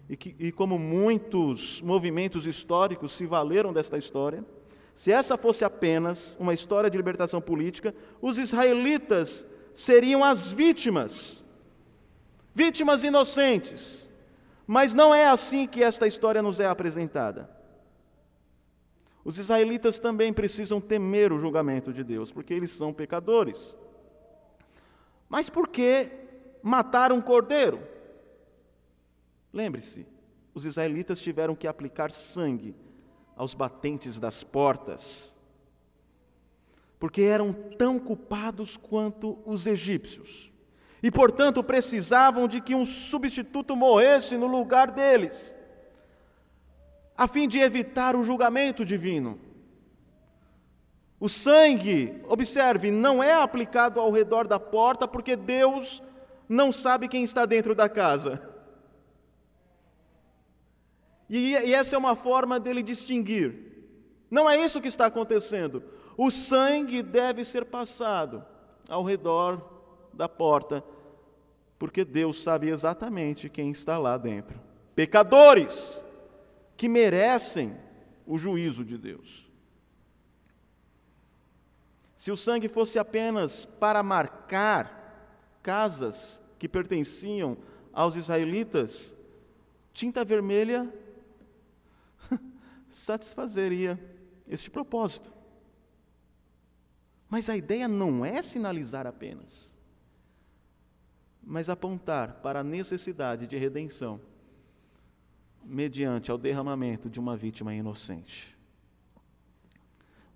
e, 0.08 0.16
que, 0.16 0.34
e 0.38 0.52
como 0.52 0.78
muitos 0.78 1.80
movimentos 1.80 2.46
históricos 2.46 3.12
se 3.12 3.26
valeram 3.26 3.72
desta 3.72 3.96
história, 3.96 4.44
se 4.94 5.10
essa 5.10 5.36
fosse 5.36 5.64
apenas 5.64 6.36
uma 6.38 6.54
história 6.54 6.88
de 6.88 6.96
libertação 6.96 7.40
política, 7.40 7.94
os 8.20 8.38
israelitas 8.38 9.46
seriam 9.74 10.22
as 10.22 10.52
vítimas, 10.52 11.42
vítimas 12.54 13.02
inocentes. 13.02 14.08
Mas 14.66 14.94
não 14.94 15.14
é 15.14 15.26
assim 15.26 15.66
que 15.66 15.82
esta 15.82 16.06
história 16.06 16.40
nos 16.40 16.60
é 16.60 16.66
apresentada. 16.66 17.50
Os 19.24 19.38
israelitas 19.38 19.98
também 19.98 20.32
precisam 20.32 20.80
temer 20.80 21.32
o 21.32 21.38
julgamento 21.38 21.92
de 21.92 22.04
Deus, 22.04 22.30
porque 22.30 22.54
eles 22.54 22.70
são 22.70 22.92
pecadores. 22.92 23.74
Mas 25.28 25.50
por 25.50 25.68
que 25.68 26.10
matar 26.64 27.12
um 27.12 27.20
cordeiro? 27.20 27.86
Lembre-se, 29.52 30.06
os 30.54 30.64
israelitas 30.64 31.20
tiveram 31.20 31.54
que 31.54 31.66
aplicar 31.66 32.10
sangue 32.10 32.74
aos 33.36 33.52
batentes 33.52 34.18
das 34.18 34.42
portas, 34.42 35.36
porque 36.98 37.20
eram 37.20 37.52
tão 37.52 37.98
culpados 37.98 38.78
quanto 38.78 39.38
os 39.44 39.66
egípcios, 39.66 40.50
e 41.02 41.10
portanto 41.10 41.62
precisavam 41.62 42.48
de 42.48 42.62
que 42.62 42.74
um 42.74 42.86
substituto 42.86 43.76
morresse 43.76 44.38
no 44.38 44.46
lugar 44.46 44.90
deles, 44.90 45.54
a 47.14 47.28
fim 47.28 47.46
de 47.46 47.58
evitar 47.58 48.16
o 48.16 48.24
julgamento 48.24 48.86
divino. 48.86 49.38
O 51.20 51.28
sangue, 51.28 52.22
observe, 52.26 52.90
não 52.90 53.22
é 53.22 53.34
aplicado 53.34 54.00
ao 54.00 54.10
redor 54.10 54.48
da 54.48 54.58
porta, 54.58 55.06
porque 55.06 55.36
Deus 55.36 56.02
não 56.48 56.72
sabe 56.72 57.08
quem 57.08 57.24
está 57.24 57.46
dentro 57.46 57.74
da 57.74 57.88
casa. 57.88 58.42
E, 61.28 61.52
e 61.52 61.74
essa 61.74 61.96
é 61.96 61.98
uma 61.98 62.14
forma 62.14 62.60
dele 62.60 62.82
distinguir. 62.82 63.64
Não 64.30 64.48
é 64.48 64.62
isso 64.62 64.80
que 64.80 64.88
está 64.88 65.06
acontecendo. 65.06 65.82
O 66.16 66.30
sangue 66.30 67.02
deve 67.02 67.44
ser 67.44 67.64
passado 67.64 68.44
ao 68.88 69.02
redor 69.02 69.72
da 70.12 70.28
porta, 70.28 70.84
porque 71.78 72.04
Deus 72.04 72.42
sabe 72.42 72.68
exatamente 72.68 73.48
quem 73.48 73.70
está 73.70 73.98
lá 73.98 74.16
dentro. 74.16 74.60
Pecadores 74.94 76.04
que 76.76 76.88
merecem 76.88 77.76
o 78.26 78.38
juízo 78.38 78.84
de 78.84 78.96
Deus. 78.96 79.50
Se 82.16 82.30
o 82.30 82.36
sangue 82.36 82.68
fosse 82.68 82.98
apenas 82.98 83.64
para 83.64 84.02
marcar 84.02 85.03
casas 85.64 86.42
que 86.58 86.68
pertenciam 86.68 87.56
aos 87.90 88.16
israelitas, 88.16 89.12
tinta 89.92 90.22
vermelha 90.24 90.92
satisfazeria 92.90 93.98
este 94.46 94.70
propósito. 94.70 95.32
Mas 97.30 97.48
a 97.48 97.56
ideia 97.56 97.88
não 97.88 98.24
é 98.24 98.42
sinalizar 98.42 99.06
apenas, 99.06 99.74
mas 101.42 101.68
apontar 101.68 102.34
para 102.42 102.60
a 102.60 102.64
necessidade 102.64 103.46
de 103.46 103.56
redenção 103.56 104.20
mediante 105.64 106.30
ao 106.30 106.36
derramamento 106.36 107.08
de 107.08 107.18
uma 107.18 107.36
vítima 107.36 107.74
inocente. 107.74 108.54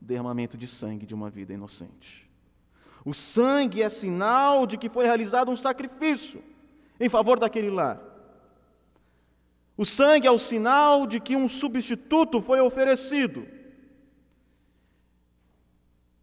Derramamento 0.00 0.56
de 0.56 0.66
sangue 0.66 1.04
de 1.04 1.14
uma 1.14 1.28
vida 1.28 1.52
inocente. 1.52 2.27
O 3.04 3.14
sangue 3.14 3.82
é 3.82 3.88
sinal 3.88 4.66
de 4.66 4.76
que 4.76 4.88
foi 4.88 5.04
realizado 5.04 5.50
um 5.50 5.56
sacrifício 5.56 6.42
em 7.00 7.08
favor 7.08 7.38
daquele 7.38 7.70
lar. 7.70 8.00
O 9.76 9.84
sangue 9.84 10.26
é 10.26 10.30
o 10.30 10.38
sinal 10.38 11.06
de 11.06 11.20
que 11.20 11.36
um 11.36 11.48
substituto 11.48 12.40
foi 12.40 12.60
oferecido. 12.60 13.46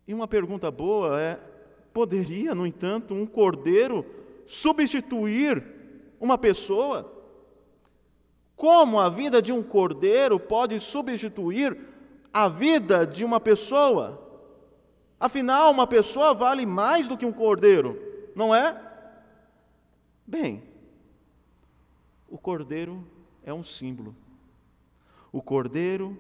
E 0.08 0.14
uma 0.14 0.28
pergunta 0.28 0.70
boa 0.70 1.20
é: 1.22 1.40
poderia, 1.94 2.54
no 2.54 2.68
entanto, 2.68 3.14
um 3.14 3.26
cordeiro 3.26 4.06
substituir 4.46 5.64
uma 6.20 6.38
pessoa? 6.38 7.12
Como 8.56 9.00
a 9.00 9.10
vida 9.10 9.42
de 9.42 9.52
um 9.52 9.64
cordeiro 9.64 10.40
pode 10.40 10.80
substituir 10.80 11.78
a 12.34 12.48
vida 12.48 13.06
de 13.06 13.24
uma 13.24 13.40
pessoa? 13.40 14.25
Afinal, 15.26 15.72
uma 15.72 15.88
pessoa 15.88 16.36
vale 16.36 16.68
mais 16.68 17.08
do 17.08 17.18
que 17.18 17.26
um 17.26 17.34
cordeiro, 17.34 18.00
não 18.36 18.54
é? 18.54 18.80
Bem, 20.24 20.62
o 22.28 22.38
cordeiro 22.38 23.04
é 23.42 23.52
um 23.52 23.64
símbolo. 23.64 24.16
O 25.32 25.42
cordeiro 25.42 26.16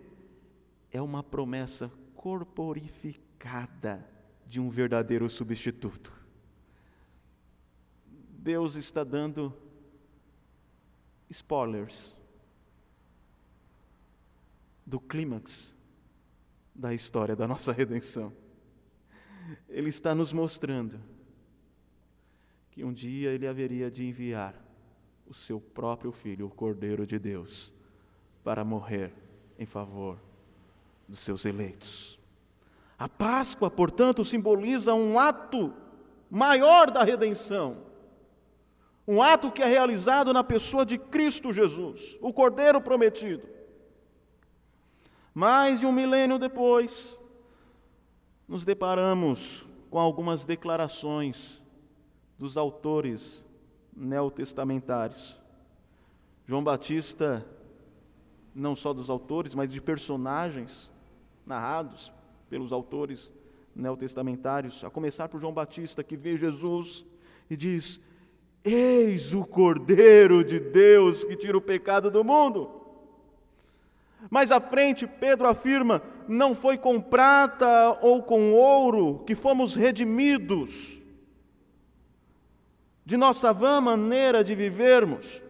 é 0.91 1.00
uma 1.00 1.22
promessa 1.22 1.91
corporificada 2.15 4.04
de 4.48 4.60
um 4.60 4.70
verdadeiro 4.70 5.30
substituto. 5.30 6.12
Deus 8.08 8.74
está 8.74 9.04
dando 9.04 9.54
spoilers 11.30 12.12
do 14.84 15.00
clímax 15.00 15.76
da 16.74 16.91
história 16.91 17.36
da 17.36 17.48
nossa 17.48 17.72
redenção. 17.72 18.34
Ele 19.69 19.89
está 19.89 20.15
nos 20.15 20.34
mostrando 20.34 20.99
que 22.71 22.84
um 22.84 22.91
dia 22.91 23.31
ele 23.31 23.47
haveria 23.47 23.89
de 23.89 24.05
enviar 24.05 24.55
o 25.27 25.34
seu 25.34 25.60
próprio 25.60 26.12
filho, 26.12 26.47
o 26.47 26.49
Cordeiro 26.49 27.05
de 27.05 27.17
Deus, 27.17 27.73
para 28.43 28.63
morrer 28.63 29.13
em 29.58 29.65
favor 29.65 30.19
dos 31.08 31.19
seus 31.19 31.45
eleitos. 31.45 32.19
A 32.97 33.10
Páscoa, 33.10 33.69
portanto, 33.69 34.23
simboliza 34.23 34.93
um 34.93 35.19
ato 35.19 35.73
maior 36.29 36.91
da 36.91 37.03
redenção. 37.03 37.77
Um 39.08 39.21
ato 39.21 39.51
que 39.51 39.62
é 39.62 39.65
realizado 39.65 40.34
na 40.34 40.43
pessoa 40.43 40.86
de 40.86 40.97
Cristo 40.97 41.53
Jesus, 41.53 42.17
o 42.21 42.34
Cordeiro 42.34 42.81
prometido. 42.81 43.47
Mais 45.34 45.79
de 45.79 45.86
um 45.86 45.91
milênio 45.91 46.39
depois, 46.39 47.19
nos 48.47 48.63
deparamos 48.63 49.67
com 49.89 49.99
algumas 49.99 50.45
declarações 50.45 51.63
dos 52.38 52.58
autores 52.58 53.43
neotestamentários. 53.95 55.39
João 56.45 56.63
Batista, 56.63 57.45
não 58.53 58.75
só 58.75 58.93
dos 58.93 59.10
autores, 59.10 59.55
mas 59.55 59.71
de 59.71 59.81
personagens 59.81 60.91
narrados 61.45 62.12
pelos 62.49 62.71
autores 62.71 63.31
neotestamentários, 63.75 64.84
a 64.84 64.89
começar 64.89 65.27
por 65.27 65.39
João 65.39 65.53
Batista, 65.53 66.03
que 66.03 66.15
vê 66.15 66.38
Jesus 66.38 67.05
e 67.49 67.58
diz: 67.58 67.99
Eis 68.63 69.34
o 69.34 69.43
Cordeiro 69.43 70.43
de 70.43 70.60
Deus 70.60 71.23
que 71.23 71.36
tira 71.36 71.58
o 71.58 71.62
pecado 71.62 72.12
do 72.12 72.23
mundo. 72.23 72.85
Mais 74.29 74.51
à 74.51 74.59
frente, 74.59 75.07
Pedro 75.07 75.47
afirma: 75.47 76.01
Não 76.27 76.55
foi 76.55 76.77
com 76.77 77.01
prata 77.01 77.99
ou 78.01 78.23
com 78.23 78.53
ouro 78.53 79.23
que 79.25 79.35
fomos 79.35 79.75
redimidos 79.75 81.01
de 83.05 83.17
nossa 83.17 83.53
vã 83.53 83.79
maneira 83.79 84.43
de 84.43 84.55
vivermos, 84.55 85.41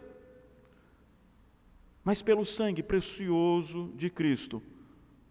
mas 2.04 2.22
pelo 2.22 2.46
sangue 2.46 2.84
precioso 2.84 3.92
de 3.96 4.10
Cristo, 4.10 4.62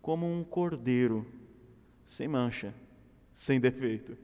como 0.01 0.27
um 0.27 0.43
cordeiro, 0.43 1.27
sem 2.07 2.27
mancha, 2.27 2.75
sem 3.35 3.61
defeito. 3.61 4.17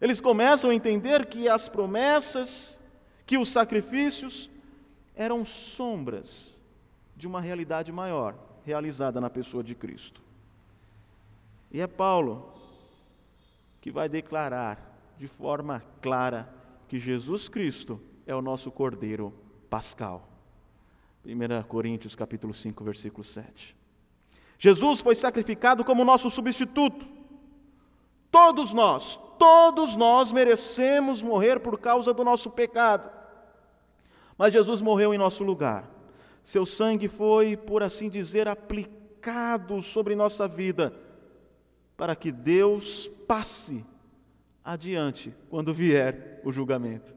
Eles 0.00 0.20
começam 0.20 0.70
a 0.70 0.74
entender 0.74 1.26
que 1.26 1.48
as 1.48 1.68
promessas, 1.68 2.80
que 3.26 3.38
os 3.38 3.48
sacrifícios 3.48 4.50
eram 5.16 5.44
sombras 5.44 6.53
de 7.24 7.28
uma 7.28 7.40
realidade 7.40 7.90
maior, 7.90 8.36
realizada 8.66 9.18
na 9.18 9.30
pessoa 9.30 9.64
de 9.64 9.74
Cristo. 9.74 10.20
E 11.72 11.80
é 11.80 11.86
Paulo 11.86 12.52
que 13.80 13.90
vai 13.90 14.10
declarar 14.10 14.78
de 15.16 15.26
forma 15.26 15.82
clara 16.02 16.46
que 16.86 16.98
Jesus 16.98 17.48
Cristo 17.48 17.98
é 18.26 18.34
o 18.34 18.42
nosso 18.42 18.70
Cordeiro 18.70 19.32
Pascal. 19.70 20.28
1 21.24 21.62
Coríntios 21.66 22.14
capítulo 22.14 22.52
5, 22.52 22.84
versículo 22.84 23.24
7. 23.24 23.74
Jesus 24.58 25.00
foi 25.00 25.14
sacrificado 25.14 25.82
como 25.82 26.04
nosso 26.04 26.28
substituto. 26.28 27.06
Todos 28.30 28.74
nós, 28.74 29.18
todos 29.38 29.96
nós 29.96 30.30
merecemos 30.30 31.22
morrer 31.22 31.58
por 31.58 31.80
causa 31.80 32.12
do 32.12 32.22
nosso 32.22 32.50
pecado. 32.50 33.10
Mas 34.36 34.52
Jesus 34.52 34.82
morreu 34.82 35.14
em 35.14 35.18
nosso 35.18 35.42
lugar. 35.42 35.93
Seu 36.44 36.66
sangue 36.66 37.08
foi, 37.08 37.56
por 37.56 37.82
assim 37.82 38.10
dizer, 38.10 38.46
aplicado 38.46 39.80
sobre 39.80 40.14
nossa 40.14 40.46
vida, 40.46 40.94
para 41.96 42.14
que 42.14 42.30
Deus 42.30 43.08
passe 43.26 43.84
adiante, 44.62 45.34
quando 45.48 45.72
vier 45.72 46.40
o 46.44 46.52
julgamento. 46.52 47.14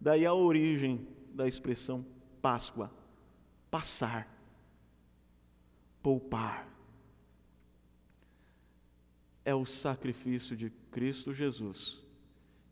Daí 0.00 0.24
a 0.24 0.32
origem 0.32 1.06
da 1.34 1.46
expressão 1.46 2.04
Páscoa: 2.40 2.90
passar, 3.70 4.26
poupar. 6.02 6.66
É 9.44 9.54
o 9.54 9.66
sacrifício 9.66 10.56
de 10.56 10.70
Cristo 10.90 11.34
Jesus 11.34 12.00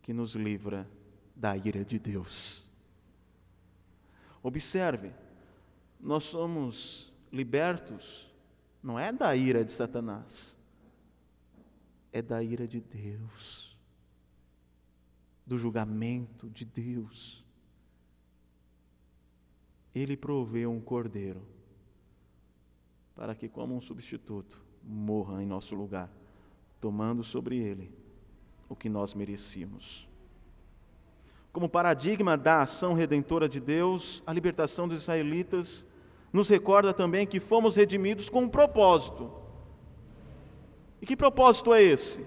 que 0.01 0.13
nos 0.13 0.33
livra 0.33 0.87
da 1.35 1.55
ira 1.55 1.83
de 1.83 1.99
Deus. 1.99 2.63
Observe, 4.41 5.11
nós 5.99 6.23
somos 6.23 7.11
libertos, 7.31 8.31
não 8.81 8.97
é 8.97 9.11
da 9.11 9.35
ira 9.35 9.65
de 9.65 9.71
Satanás, 9.71 10.57
é 12.11 12.21
da 12.21 12.41
ira 12.41 12.67
de 12.67 12.79
Deus, 12.79 13.77
do 15.45 15.57
julgamento 15.57 16.49
de 16.49 16.63
Deus. 16.63 17.43
Ele 19.93 20.15
proveu 20.15 20.71
um 20.71 20.79
cordeiro 20.79 21.45
para 23.15 23.35
que, 23.35 23.49
como 23.49 23.75
um 23.75 23.81
substituto, 23.81 24.61
morra 24.83 25.43
em 25.43 25.45
nosso 25.45 25.75
lugar, 25.75 26.09
tomando 26.79 27.23
sobre 27.23 27.57
ele 27.57 27.91
o 28.69 28.75
que 28.75 28.87
nós 28.87 29.13
merecíamos. 29.13 30.07
Como 31.51 31.67
paradigma 31.67 32.37
da 32.37 32.61
ação 32.61 32.93
redentora 32.93 33.49
de 33.49 33.59
Deus, 33.59 34.23
a 34.25 34.31
libertação 34.31 34.87
dos 34.87 35.01
israelitas 35.01 35.85
nos 36.31 36.47
recorda 36.49 36.93
também 36.93 37.25
que 37.25 37.39
fomos 37.39 37.75
redimidos 37.75 38.29
com 38.29 38.41
um 38.41 38.49
propósito. 38.49 39.31
E 41.01 41.05
que 41.05 41.15
propósito 41.15 41.73
é 41.73 41.81
esse? 41.81 42.25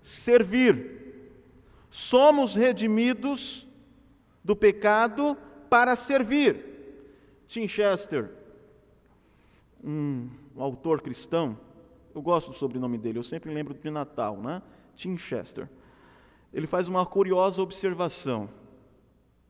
Servir. 0.00 1.30
Somos 1.90 2.54
redimidos 2.54 3.66
do 4.44 4.54
pecado 4.54 5.36
para 5.68 5.96
servir. 5.96 6.64
Tim 7.48 7.66
Chester, 7.66 8.30
um, 9.82 10.28
autor 10.56 11.00
cristão, 11.00 11.58
eu 12.14 12.20
gosto 12.20 12.50
do 12.50 12.56
sobrenome 12.56 12.98
dele, 12.98 13.18
eu 13.18 13.22
sempre 13.22 13.52
lembro 13.52 13.74
de 13.74 13.90
Natal, 13.90 14.36
né? 14.38 14.62
Tim 14.94 15.16
Chester. 15.16 15.68
Ele 16.52 16.66
faz 16.66 16.88
uma 16.88 17.04
curiosa 17.06 17.62
observação. 17.62 18.48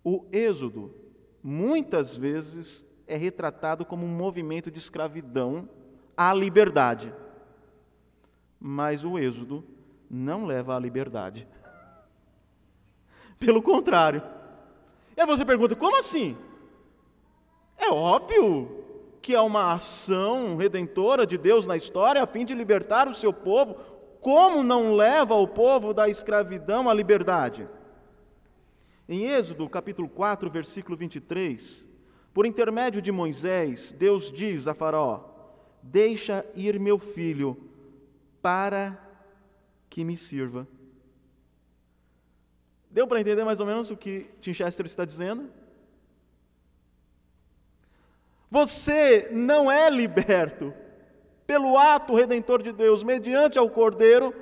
O 0.05 0.25
Êxodo, 0.31 0.95
muitas 1.43 2.17
vezes, 2.17 2.86
é 3.07 3.17
retratado 3.17 3.85
como 3.85 4.05
um 4.05 4.09
movimento 4.09 4.71
de 4.71 4.79
escravidão 4.79 5.69
à 6.17 6.35
liberdade. 6.35 7.13
Mas 8.59 9.05
o 9.05 9.19
Êxodo 9.19 9.65
não 10.11 10.45
leva 10.45 10.77
à 10.77 10.79
liberdade. 10.79 11.47
Pelo 13.39 13.63
contrário. 13.63 14.23
E 15.17 15.21
aí 15.21 15.27
você 15.27 15.45
pergunta: 15.45 15.77
como 15.77 15.99
assim? 15.99 16.37
É 17.77 17.91
óbvio 17.91 18.85
que 19.21 19.35
há 19.35 19.43
uma 19.43 19.75
ação 19.75 20.57
redentora 20.57 21.27
de 21.27 21.37
Deus 21.37 21.67
na 21.67 21.77
história 21.77 22.23
a 22.23 22.27
fim 22.27 22.45
de 22.45 22.55
libertar 22.55 23.09
o 23.09 23.15
seu 23.15 23.33
povo. 23.33 23.75
Como 24.21 24.63
não 24.63 24.95
leva 24.95 25.35
o 25.35 25.47
povo 25.47 25.95
da 25.95 26.09
escravidão 26.09 26.89
à 26.89 26.95
liberdade? 26.95 27.69
Em 29.09 29.27
Êxodo, 29.27 29.69
capítulo 29.69 30.09
4, 30.09 30.51
versículo 30.51 30.97
23, 30.97 31.86
por 32.37 32.45
intermédio 32.45 33.01
de 33.01 33.11
Moisés, 33.11 33.93
Deus 33.93 34.31
diz 34.31 34.69
a 34.69 34.75
Faraó: 34.75 35.25
Deixa 35.83 36.45
ir 36.55 36.79
meu 36.79 36.99
filho 36.99 37.57
para 38.43 39.01
que 39.89 40.05
me 40.05 40.19
sirva. 40.19 40.69
Deu 42.91 43.09
para 43.09 43.23
entender 43.23 43.43
mais 43.43 43.59
ou 43.59 43.65
menos 43.65 43.91
o 43.91 43.97
que 43.97 44.29
Tim 44.43 44.53
Chester 44.53 44.85
está 44.85 45.07
dizendo? 45.07 45.49
Você 48.51 49.31
não 49.33 49.73
é 49.73 49.89
liberto 49.89 50.75
pelo 51.47 51.79
ato 51.79 52.15
redentor 52.15 52.63
de 52.63 52.71
Deus, 52.71 53.03
mediante 53.03 53.59
ao 53.59 53.71
Cordeiro, 53.71 54.35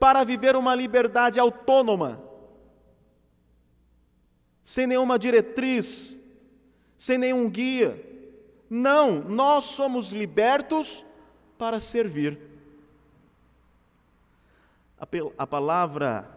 para 0.00 0.24
viver 0.24 0.56
uma 0.56 0.74
liberdade 0.74 1.38
autônoma, 1.38 2.24
sem 4.62 4.86
nenhuma 4.86 5.18
diretriz, 5.18 6.18
sem 6.98 7.18
nenhum 7.18 7.48
guia. 7.48 8.02
Não, 8.68 9.20
nós 9.22 9.64
somos 9.64 10.10
libertos 10.10 11.04
para 11.58 11.78
servir. 11.80 12.38
A, 15.36 15.46
palavra 15.46 16.28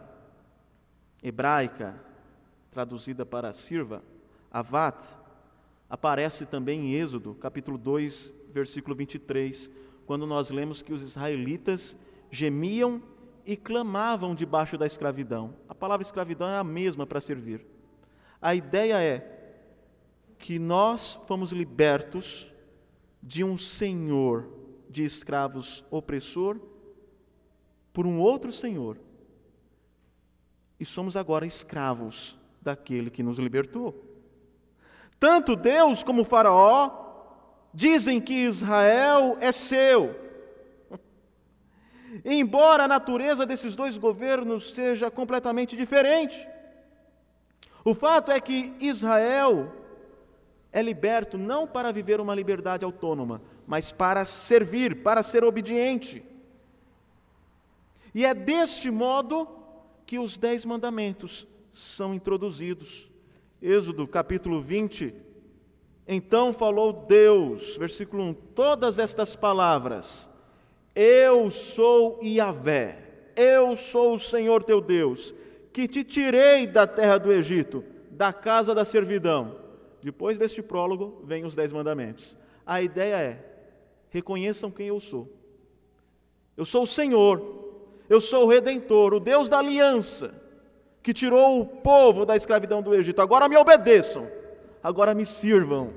hebraica, 1.22 1.98
traduzida 2.70 3.24
para 3.24 3.52
sirva, 3.52 4.02
avat, 4.50 5.02
aparece 5.88 6.44
também 6.44 6.80
em 6.80 6.94
Êxodo, 6.94 7.34
capítulo 7.34 7.78
2, 7.78 8.34
versículo 8.52 8.94
23, 8.94 9.70
quando 10.06 10.26
nós 10.26 10.50
lemos 10.50 10.82
que 10.82 10.92
os 10.92 11.02
israelitas 11.02 11.96
gemiam 12.30 13.02
e 13.46 13.56
clamavam 13.56 14.34
debaixo 14.34 14.76
da 14.76 14.86
escravidão. 14.86 15.54
A 15.68 15.74
palavra 15.74 16.04
escravidão 16.04 16.48
é 16.48 16.58
a 16.58 16.64
mesma 16.64 17.06
para 17.06 17.20
servir. 17.20 17.64
A 18.40 18.54
ideia 18.54 19.00
é 19.00 19.37
que 20.38 20.58
nós 20.58 21.18
fomos 21.26 21.52
libertos 21.52 22.52
de 23.22 23.42
um 23.42 23.58
senhor 23.58 24.48
de 24.88 25.04
escravos 25.04 25.84
opressor 25.90 26.58
por 27.92 28.06
um 28.06 28.18
outro 28.20 28.52
senhor. 28.52 28.98
E 30.78 30.84
somos 30.84 31.16
agora 31.16 31.44
escravos 31.44 32.38
daquele 32.62 33.10
que 33.10 33.22
nos 33.22 33.38
libertou. 33.38 34.04
Tanto 35.18 35.56
Deus 35.56 36.04
como 36.04 36.24
Faraó 36.24 37.06
dizem 37.74 38.20
que 38.20 38.32
Israel 38.32 39.36
é 39.40 39.50
seu. 39.50 40.14
Embora 42.24 42.84
a 42.84 42.88
natureza 42.88 43.44
desses 43.44 43.74
dois 43.74 43.96
governos 43.96 44.70
seja 44.70 45.10
completamente 45.10 45.76
diferente, 45.76 46.48
o 47.84 47.94
fato 47.94 48.30
é 48.30 48.40
que 48.40 48.74
Israel 48.80 49.72
é 50.72 50.82
liberto 50.82 51.38
não 51.38 51.66
para 51.66 51.92
viver 51.92 52.20
uma 52.20 52.34
liberdade 52.34 52.84
autônoma, 52.84 53.40
mas 53.66 53.90
para 53.90 54.24
servir, 54.24 55.02
para 55.02 55.22
ser 55.22 55.44
obediente. 55.44 56.22
E 58.14 58.24
é 58.24 58.34
deste 58.34 58.90
modo 58.90 59.48
que 60.06 60.18
os 60.18 60.36
dez 60.36 60.64
mandamentos 60.64 61.46
são 61.72 62.14
introduzidos. 62.14 63.10
Êxodo 63.60 64.06
capítulo 64.06 64.60
20. 64.60 65.14
Então 66.06 66.52
falou 66.52 66.92
Deus, 66.92 67.76
versículo 67.76 68.22
1, 68.24 68.34
todas 68.54 68.98
estas 68.98 69.34
palavras: 69.34 70.28
Eu 70.94 71.50
sou 71.50 72.20
Yahvé, 72.22 73.32
eu 73.36 73.74
sou 73.76 74.14
o 74.14 74.18
Senhor 74.18 74.64
teu 74.64 74.80
Deus, 74.80 75.34
que 75.72 75.86
te 75.86 76.04
tirei 76.04 76.66
da 76.66 76.86
terra 76.86 77.18
do 77.18 77.32
Egito, 77.32 77.84
da 78.10 78.32
casa 78.32 78.74
da 78.74 78.84
servidão 78.84 79.67
depois 80.02 80.38
deste 80.38 80.62
prólogo, 80.62 81.22
vem 81.24 81.44
os 81.44 81.54
Dez 81.54 81.72
Mandamentos. 81.72 82.36
A 82.64 82.80
ideia 82.80 83.16
é: 83.16 83.44
reconheçam 84.10 84.70
quem 84.70 84.88
eu 84.88 85.00
sou. 85.00 85.32
Eu 86.56 86.64
sou 86.64 86.82
o 86.82 86.86
Senhor, 86.86 87.40
eu 88.08 88.20
sou 88.20 88.44
o 88.44 88.48
Redentor, 88.48 89.14
o 89.14 89.20
Deus 89.20 89.48
da 89.48 89.58
aliança, 89.58 90.34
que 91.02 91.14
tirou 91.14 91.60
o 91.60 91.66
povo 91.66 92.26
da 92.26 92.36
escravidão 92.36 92.82
do 92.82 92.94
Egito. 92.94 93.22
Agora 93.22 93.48
me 93.48 93.56
obedeçam, 93.56 94.28
agora 94.82 95.14
me 95.14 95.24
sirvam. 95.24 95.92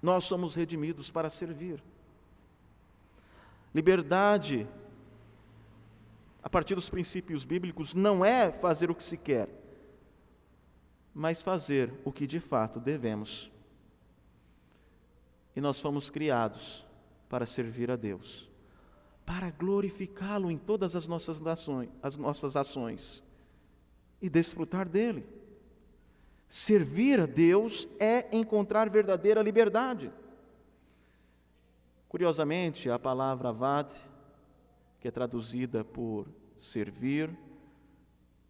Nós 0.00 0.24
somos 0.24 0.54
redimidos 0.54 1.10
para 1.10 1.28
servir. 1.28 1.82
Liberdade, 3.74 4.66
a 6.42 6.48
partir 6.48 6.74
dos 6.74 6.88
princípios 6.88 7.44
bíblicos, 7.44 7.94
não 7.94 8.24
é 8.24 8.50
fazer 8.52 8.90
o 8.90 8.94
que 8.94 9.02
se 9.02 9.16
quer, 9.16 9.48
mas 11.18 11.42
fazer 11.42 11.92
o 12.04 12.12
que 12.12 12.28
de 12.28 12.38
fato 12.38 12.78
devemos. 12.78 13.50
E 15.56 15.60
nós 15.60 15.80
fomos 15.80 16.08
criados 16.08 16.86
para 17.28 17.44
servir 17.44 17.90
a 17.90 17.96
Deus, 17.96 18.48
para 19.26 19.50
glorificá-lo 19.50 20.48
em 20.48 20.56
todas 20.56 20.94
as 20.94 21.08
nossas 21.08 21.44
ações, 21.44 21.88
as 22.00 22.16
nossas 22.16 22.54
ações 22.54 23.20
e 24.22 24.30
desfrutar 24.30 24.88
dele. 24.88 25.26
Servir 26.46 27.18
a 27.18 27.26
Deus 27.26 27.88
é 27.98 28.28
encontrar 28.30 28.88
verdadeira 28.88 29.42
liberdade. 29.42 30.12
Curiosamente, 32.08 32.88
a 32.88 32.98
palavra 32.98 33.48
avad, 33.48 33.92
que 35.00 35.08
é 35.08 35.10
traduzida 35.10 35.82
por 35.82 36.28
servir, 36.56 37.36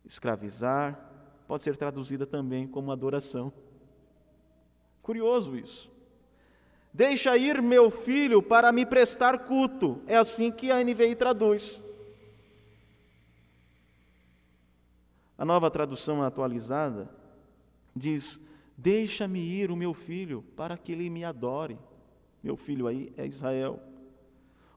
escravizar, 0.04 1.07
pode 1.48 1.64
ser 1.64 1.78
traduzida 1.78 2.26
também 2.26 2.68
como 2.68 2.92
adoração. 2.92 3.50
Curioso 5.02 5.56
isso. 5.56 5.90
Deixa 6.92 7.36
ir 7.38 7.62
meu 7.62 7.90
filho 7.90 8.42
para 8.42 8.70
me 8.70 8.84
prestar 8.84 9.38
culto. 9.46 10.02
É 10.06 10.16
assim 10.16 10.52
que 10.52 10.70
a 10.70 10.84
NVI 10.84 11.14
traduz. 11.14 11.80
A 15.38 15.44
nova 15.44 15.70
tradução 15.70 16.22
atualizada 16.22 17.08
diz: 17.96 18.38
Deixa-me 18.76 19.40
ir 19.40 19.70
o 19.70 19.76
meu 19.76 19.94
filho 19.94 20.44
para 20.54 20.76
que 20.76 20.92
ele 20.92 21.08
me 21.08 21.24
adore. 21.24 21.78
Meu 22.42 22.56
filho 22.56 22.86
aí 22.86 23.10
é 23.16 23.26
Israel. 23.26 23.80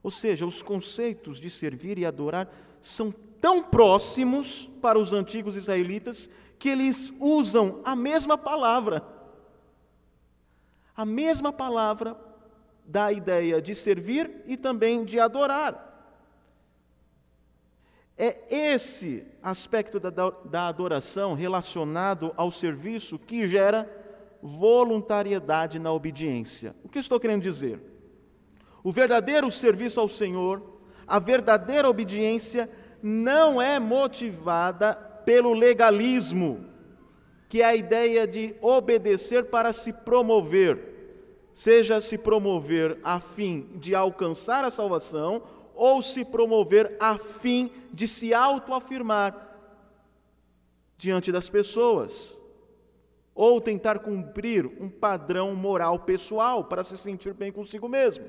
Ou 0.02 0.10
seja, 0.10 0.46
os 0.46 0.62
conceitos 0.62 1.38
de 1.38 1.50
servir 1.50 1.98
e 1.98 2.06
adorar 2.06 2.50
são 2.80 3.12
tão 3.40 3.62
próximos 3.62 4.70
para 4.80 4.98
os 4.98 5.12
antigos 5.12 5.56
israelitas 5.56 6.30
que 6.62 6.68
eles 6.68 7.12
usam 7.18 7.80
a 7.84 7.96
mesma 7.96 8.38
palavra. 8.38 9.02
A 10.96 11.04
mesma 11.04 11.52
palavra 11.52 12.16
dá 12.86 13.06
a 13.06 13.12
ideia 13.12 13.60
de 13.60 13.74
servir 13.74 14.44
e 14.46 14.56
também 14.56 15.04
de 15.04 15.18
adorar. 15.18 16.14
É 18.16 18.44
esse 18.48 19.26
aspecto 19.42 19.98
da, 19.98 20.10
da 20.44 20.68
adoração 20.68 21.34
relacionado 21.34 22.32
ao 22.36 22.48
serviço 22.52 23.18
que 23.18 23.44
gera 23.48 23.90
voluntariedade 24.40 25.80
na 25.80 25.92
obediência. 25.92 26.76
O 26.84 26.88
que 26.88 27.00
estou 27.00 27.18
querendo 27.18 27.42
dizer? 27.42 27.82
O 28.84 28.92
verdadeiro 28.92 29.50
serviço 29.50 29.98
ao 29.98 30.06
Senhor, 30.06 30.78
a 31.08 31.18
verdadeira 31.18 31.90
obediência, 31.90 32.70
não 33.02 33.60
é 33.60 33.80
motivada 33.80 35.10
pelo 35.24 35.52
legalismo, 35.54 36.66
que 37.48 37.62
é 37.62 37.64
a 37.64 37.76
ideia 37.76 38.26
de 38.26 38.56
obedecer 38.60 39.46
para 39.50 39.72
se 39.72 39.92
promover, 39.92 40.92
seja 41.54 42.00
se 42.00 42.16
promover 42.16 42.98
a 43.04 43.20
fim 43.20 43.68
de 43.74 43.94
alcançar 43.94 44.64
a 44.64 44.70
salvação 44.70 45.42
ou 45.74 46.02
se 46.02 46.24
promover 46.24 46.96
a 47.00 47.18
fim 47.18 47.70
de 47.92 48.06
se 48.06 48.32
autoafirmar 48.32 49.50
diante 50.96 51.32
das 51.32 51.48
pessoas, 51.48 52.38
ou 53.34 53.60
tentar 53.60 53.98
cumprir 53.98 54.66
um 54.66 54.88
padrão 54.88 55.54
moral 55.54 55.98
pessoal 55.98 56.64
para 56.64 56.84
se 56.84 56.96
sentir 56.96 57.34
bem 57.34 57.50
consigo 57.50 57.88
mesmo. 57.88 58.24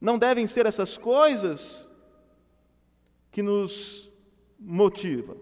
Não 0.00 0.18
devem 0.18 0.46
ser 0.46 0.66
essas 0.66 0.96
coisas 0.96 1.88
que 3.30 3.42
nos 3.42 4.09
motiva. 4.60 5.36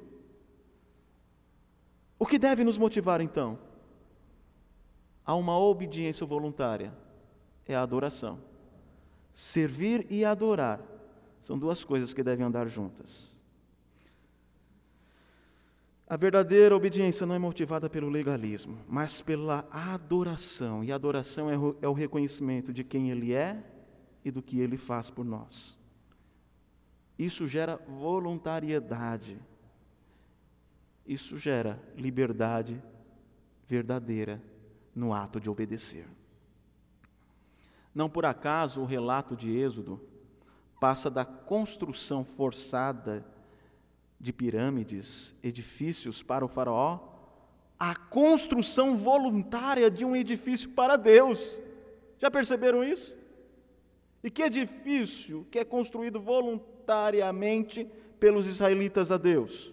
O 2.19 2.25
que 2.25 2.39
deve 2.39 2.63
nos 2.63 2.79
motivar 2.79 3.21
então? 3.21 3.59
A 5.25 5.35
uma 5.35 5.59
obediência 5.59 6.25
voluntária 6.27 6.93
é 7.67 7.75
a 7.75 7.83
adoração. 7.83 8.39
Servir 9.35 10.07
e 10.09 10.25
adorar 10.25 10.81
são 11.41 11.59
duas 11.59 11.85
coisas 11.85 12.15
que 12.15 12.23
devem 12.23 12.47
andar 12.47 12.69
juntas. 12.69 13.37
A 16.09 16.17
verdadeira 16.17 16.75
obediência 16.75 17.27
não 17.27 17.35
é 17.35 17.39
motivada 17.39 17.91
pelo 17.91 18.09
legalismo, 18.09 18.79
mas 18.89 19.21
pela 19.21 19.69
adoração. 19.71 20.83
E 20.83 20.91
adoração 20.91 21.51
é 21.51 21.59
o, 21.59 21.77
é 21.83 21.87
o 21.87 21.93
reconhecimento 21.93 22.73
de 22.73 22.83
quem 22.83 23.11
Ele 23.11 23.35
é 23.35 23.63
e 24.25 24.31
do 24.31 24.43
que 24.43 24.59
Ele 24.59 24.79
faz 24.79 25.11
por 25.11 25.25
nós. 25.25 25.78
Isso 27.19 27.49
gera 27.49 27.77
voluntariedade. 27.89 29.39
Isso 31.05 31.37
gera 31.37 31.83
liberdade 31.97 32.81
verdadeira 33.67 34.41
no 34.95 35.13
ato 35.13 35.41
de 35.41 35.51
obedecer. 35.51 36.07
Não 37.95 38.09
por 38.09 38.25
acaso 38.25 38.81
o 38.81 38.87
relato 38.87 39.35
de 39.35 39.51
Êxodo 39.51 40.01
passa 40.79 41.11
da 41.11 41.25
construção 41.25 42.25
forçada 42.25 43.27
de 44.21 44.33
pirâmides, 44.33 45.35
edifícios 45.43 46.23
para 46.23 46.45
o 46.45 46.49
Faraó, 46.49 47.01
à 47.79 47.97
construção 47.97 48.97
voluntária 48.97 49.91
de 49.91 50.05
um 50.05 50.15
edifício 50.15 50.71
para 50.71 50.97
Deus. 50.97 51.57
Já 52.19 52.31
perceberam 52.31 52.85
isso? 52.85 53.18
E 54.23 54.31
que 54.31 54.43
edifício 54.43 55.47
que 55.51 55.59
é 55.59 55.65
construído 55.65 56.21
voluntariamente 56.21 57.89
pelos 58.19 58.47
israelitas 58.47 59.11
a 59.11 59.17
Deus. 59.17 59.73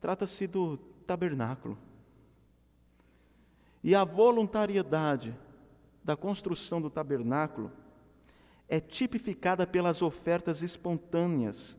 Trata-se 0.00 0.46
do 0.46 0.76
tabernáculo. 1.06 1.78
E 3.82 3.94
a 3.94 4.04
voluntariedade 4.04 5.34
da 6.04 6.16
construção 6.16 6.80
do 6.80 6.90
tabernáculo 6.90 7.72
é 8.68 8.80
tipificada 8.80 9.66
pelas 9.66 10.02
ofertas 10.02 10.62
espontâneas 10.62 11.76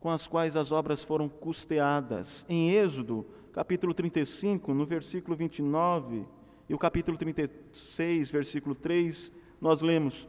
com 0.00 0.10
as 0.10 0.26
quais 0.26 0.56
as 0.56 0.72
obras 0.72 1.02
foram 1.02 1.28
custeadas. 1.28 2.44
Em 2.48 2.70
Êxodo, 2.70 3.26
capítulo 3.52 3.94
35, 3.94 4.74
no 4.74 4.84
versículo 4.84 5.36
29, 5.36 6.26
e 6.68 6.74
o 6.74 6.78
capítulo 6.78 7.16
36, 7.16 8.30
versículo 8.30 8.74
3, 8.74 9.32
nós 9.66 9.82
lemos: 9.82 10.28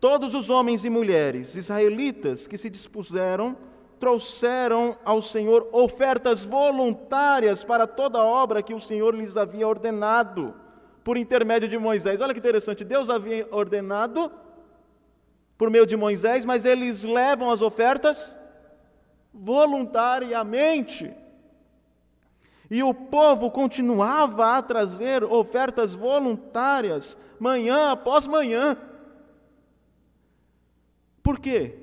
Todos 0.00 0.34
os 0.34 0.48
homens 0.48 0.84
e 0.84 0.90
mulheres 0.90 1.54
israelitas 1.54 2.46
que 2.46 2.56
se 2.56 2.70
dispuseram 2.70 3.56
trouxeram 3.98 4.96
ao 5.04 5.20
Senhor 5.20 5.68
ofertas 5.72 6.44
voluntárias 6.44 7.64
para 7.64 7.86
toda 7.86 8.18
a 8.18 8.24
obra 8.24 8.62
que 8.62 8.72
o 8.72 8.80
Senhor 8.80 9.14
lhes 9.14 9.36
havia 9.36 9.66
ordenado 9.66 10.54
por 11.02 11.16
intermédio 11.16 11.68
de 11.68 11.76
Moisés. 11.76 12.20
Olha 12.20 12.32
que 12.32 12.38
interessante, 12.38 12.84
Deus 12.84 13.10
havia 13.10 13.48
ordenado 13.50 14.30
por 15.56 15.68
meio 15.68 15.84
de 15.84 15.96
Moisés, 15.96 16.44
mas 16.44 16.64
eles 16.64 17.02
levam 17.02 17.50
as 17.50 17.60
ofertas 17.60 18.38
voluntariamente. 19.34 21.12
E 22.70 22.82
o 22.82 22.92
povo 22.92 23.50
continuava 23.50 24.56
a 24.56 24.62
trazer 24.62 25.24
ofertas 25.24 25.94
voluntárias, 25.94 27.16
manhã 27.38 27.92
após 27.92 28.26
manhã. 28.26 28.76
Por 31.22 31.38
quê? 31.38 31.78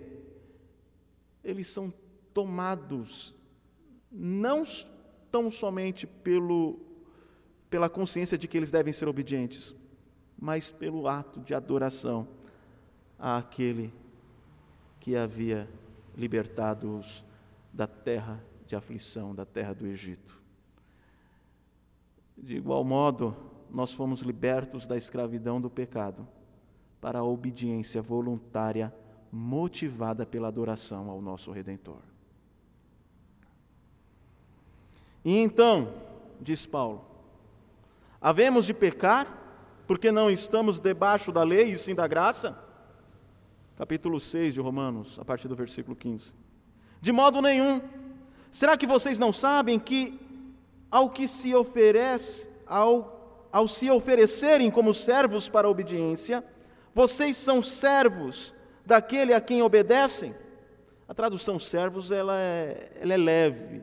Eles 1.44 1.68
são 1.68 1.92
tomados 2.34 3.34
não 4.12 4.64
tão 5.32 5.52
somente 5.52 6.08
pelo, 6.08 6.80
pela 7.70 7.90
consciência 7.90 8.38
de 8.38 8.48
que 8.48 8.56
eles 8.58 8.72
devem 8.72 8.94
ser 8.94 9.08
obedientes, 9.08 9.76
mas 10.40 10.72
pelo 10.72 11.08
ato 11.08 11.40
de 11.42 11.54
adoração 11.54 12.28
àquele 13.18 13.94
que 15.00 15.16
havia 15.16 15.70
libertado-os 16.16 17.24
da 17.74 17.86
terra 17.86 18.44
de 18.66 18.76
aflição, 18.76 19.36
da 19.36 19.46
terra 19.46 19.74
do 19.74 19.86
Egito. 19.86 20.45
De 22.38 22.56
igual 22.58 22.84
modo, 22.84 23.36
nós 23.70 23.94
fomos 23.94 24.22
libertos 24.22 24.86
da 24.86 24.98
escravidão 24.98 25.60
do 25.60 25.70
pecado 25.70 26.28
para 27.02 27.20
a 27.20 27.24
obediência 27.24 28.02
voluntária 28.02 28.94
motivada 29.32 30.26
pela 30.26 30.48
adoração 30.48 31.10
ao 31.10 31.22
nosso 31.22 31.52
Redentor. 31.52 32.02
E 35.24 35.38
então, 35.38 35.94
diz 36.40 36.66
Paulo, 36.66 37.04
havemos 38.22 38.66
de 38.66 38.74
pecar 38.74 39.42
porque 39.88 40.12
não 40.12 40.30
estamos 40.30 40.80
debaixo 40.80 41.32
da 41.32 41.44
lei 41.44 41.72
e 41.72 41.78
sim 41.78 41.96
da 41.96 42.08
graça? 42.08 42.58
Capítulo 43.76 44.20
6 44.20 44.54
de 44.54 44.62
Romanos, 44.62 45.20
a 45.20 45.26
partir 45.26 45.48
do 45.48 45.56
versículo 45.56 45.96
15. 45.96 46.34
De 47.02 47.12
modo 47.12 47.42
nenhum. 47.42 47.82
Será 48.52 48.78
que 48.78 48.88
vocês 48.88 49.20
não 49.20 49.34
sabem 49.34 49.78
que 49.78 50.18
ao 50.96 51.10
que 51.10 51.28
se 51.28 51.54
oferece, 51.54 52.48
ao, 52.66 53.50
ao 53.52 53.68
se 53.68 53.92
oferecerem 53.92 54.72
como 54.72 54.94
servos 54.94 55.50
para 55.50 55.68
a 55.68 55.70
obediência, 55.70 56.42
vocês 56.94 57.36
são 57.36 57.62
servos 57.62 58.54
daquele 58.86 59.34
a 59.34 59.42
quem 59.42 59.62
obedecem. 59.62 60.34
A 61.06 61.14
tradução 61.14 61.60
servos 61.60 62.12
ela 62.12 62.40
é, 62.40 62.94
ela 62.96 63.14
é 63.14 63.18
leve, 63.18 63.82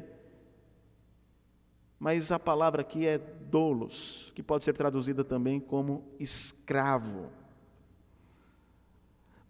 mas 1.98 2.32
a 2.32 2.38
palavra 2.38 2.80
aqui 2.80 3.06
é 3.06 3.18
dolos, 3.18 4.32
que 4.34 4.42
pode 4.42 4.64
ser 4.64 4.72
traduzida 4.72 5.22
também 5.22 5.60
como 5.60 6.02
escravo. 6.18 7.30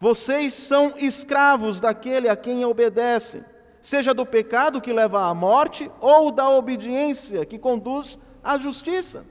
Vocês 0.01 0.53
são 0.53 0.95
escravos 0.99 1.81
daquele 1.81 2.29
a 2.29 2.35
quem 2.35 2.65
obedecem, 2.65 3.45
seja 3.83 4.15
do 4.15 4.25
pecado 4.25 4.81
que 4.81 4.93
leva 4.93 5.29
à 5.29 5.35
morte 5.35 5.91
ou 6.01 6.31
da 6.31 6.49
obediência 6.49 7.45
que 7.45 7.59
conduz 7.59 8.19
à 8.43 8.57
justiça. 8.57 9.27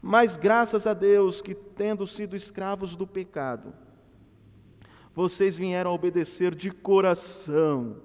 Mas 0.00 0.36
graças 0.36 0.86
a 0.86 0.94
Deus 0.94 1.40
que, 1.40 1.54
tendo 1.54 2.06
sido 2.06 2.34
escravos 2.34 2.96
do 2.96 3.06
pecado, 3.06 3.72
vocês 5.14 5.58
vieram 5.58 5.92
obedecer 5.92 6.54
de 6.54 6.70
coração 6.70 7.98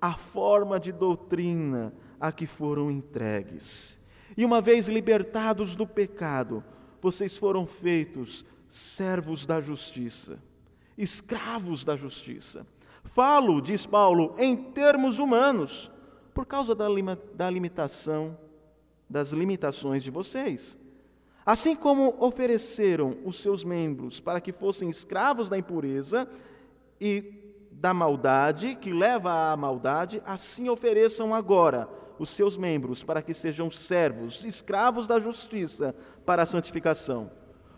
a 0.00 0.14
forma 0.14 0.80
de 0.80 0.92
doutrina 0.92 1.92
a 2.18 2.30
que 2.30 2.46
foram 2.46 2.90
entregues. 2.90 4.00
E 4.36 4.44
uma 4.44 4.60
vez 4.60 4.88
libertados 4.88 5.76
do 5.76 5.86
pecado, 5.86 6.64
vocês 7.02 7.36
foram 7.36 7.66
feitos 7.66 8.44
servos 8.68 9.44
da 9.44 9.60
justiça, 9.60 10.38
escravos 10.96 11.84
da 11.84 11.96
justiça. 11.96 12.64
Falo, 13.04 13.60
diz 13.60 13.84
Paulo, 13.84 14.34
em 14.38 14.56
termos 14.56 15.18
humanos, 15.18 15.90
por 16.32 16.46
causa 16.46 16.74
da, 16.74 16.86
da 17.34 17.50
limitação, 17.50 18.36
das 19.08 19.32
limitações 19.32 20.02
de 20.02 20.10
vocês. 20.10 20.78
Assim 21.44 21.74
como 21.74 22.14
ofereceram 22.20 23.18
os 23.24 23.40
seus 23.40 23.64
membros 23.64 24.20
para 24.20 24.40
que 24.40 24.52
fossem 24.52 24.88
escravos 24.88 25.50
da 25.50 25.58
impureza 25.58 26.28
e 27.00 27.42
da 27.72 27.92
maldade, 27.92 28.76
que 28.76 28.92
leva 28.92 29.52
à 29.52 29.56
maldade, 29.56 30.22
assim 30.24 30.68
ofereçam 30.68 31.34
agora 31.34 31.88
os 32.18 32.30
seus 32.30 32.56
membros 32.56 33.02
para 33.02 33.20
que 33.20 33.34
sejam 33.34 33.68
servos, 33.70 34.44
escravos 34.44 35.08
da 35.08 35.18
justiça, 35.18 35.94
para 36.24 36.44
a 36.44 36.46
santificação. 36.46 37.30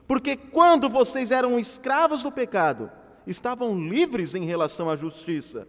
Porque 0.06 0.36
quando 0.36 0.88
vocês 0.88 1.30
eram 1.30 1.58
escravos 1.58 2.22
do 2.22 2.30
pecado, 2.30 2.90
estavam 3.26 3.78
livres 3.78 4.34
em 4.34 4.44
relação 4.44 4.90
à 4.90 4.96
justiça. 4.96 5.66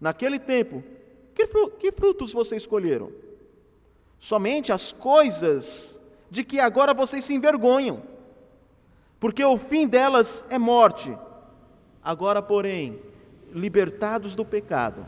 Naquele 0.00 0.38
tempo, 0.38 0.82
que 1.34 1.92
frutos 1.92 2.32
vocês 2.32 2.62
escolheram? 2.62 3.12
Somente 4.18 4.72
as 4.72 4.92
coisas 4.92 6.00
de 6.30 6.42
que 6.42 6.58
agora 6.58 6.92
vocês 6.92 7.24
se 7.24 7.34
envergonham, 7.34 8.02
porque 9.20 9.44
o 9.44 9.56
fim 9.56 9.86
delas 9.86 10.44
é 10.50 10.58
morte. 10.58 11.16
Agora, 12.02 12.42
porém, 12.42 13.00
libertados 13.52 14.34
do 14.34 14.44
pecado, 14.44 15.06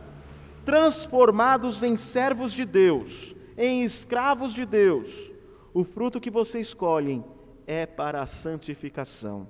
transformados 0.64 1.82
em 1.82 1.96
servos 1.96 2.52
de 2.52 2.64
Deus, 2.64 3.34
em 3.56 3.82
escravos 3.82 4.52
de 4.52 4.64
Deus, 4.64 5.30
o 5.74 5.84
fruto 5.84 6.20
que 6.20 6.30
vocês 6.30 6.68
escolhem 6.68 7.24
é 7.66 7.86
para 7.86 8.22
a 8.22 8.26
santificação. 8.26 9.48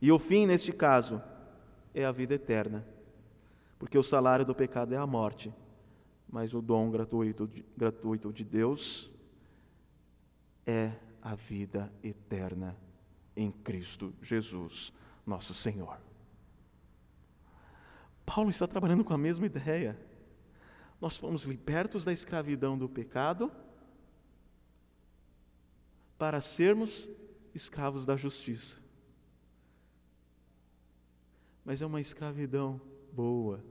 E 0.00 0.10
o 0.10 0.18
fim, 0.18 0.46
neste 0.46 0.72
caso, 0.72 1.22
é 1.94 2.04
a 2.04 2.12
vida 2.12 2.34
eterna, 2.34 2.86
porque 3.78 3.98
o 3.98 4.02
salário 4.02 4.44
do 4.44 4.54
pecado 4.54 4.94
é 4.94 4.96
a 4.96 5.06
morte, 5.06 5.52
mas 6.28 6.54
o 6.54 6.62
dom 6.62 6.90
gratuito 6.90 7.46
de, 7.46 7.64
gratuito 7.76 8.32
de 8.32 8.44
Deus 8.44 9.10
é 10.66 10.92
a 11.20 11.34
vida 11.34 11.92
eterna 12.02 12.76
em 13.36 13.50
Cristo 13.50 14.14
Jesus, 14.22 14.92
nosso 15.26 15.52
Senhor. 15.52 15.98
Paulo 18.24 18.48
está 18.48 18.66
trabalhando 18.66 19.04
com 19.04 19.12
a 19.12 19.18
mesma 19.18 19.46
ideia. 19.46 19.98
Nós 21.00 21.16
fomos 21.16 21.42
libertos 21.42 22.04
da 22.04 22.12
escravidão 22.12 22.78
do 22.78 22.88
pecado 22.88 23.50
para 26.16 26.40
sermos 26.40 27.08
escravos 27.54 28.06
da 28.06 28.16
justiça. 28.16 28.79
Mas 31.64 31.82
é 31.82 31.86
uma 31.86 32.00
escravidão 32.00 32.80
boa. 33.12 33.62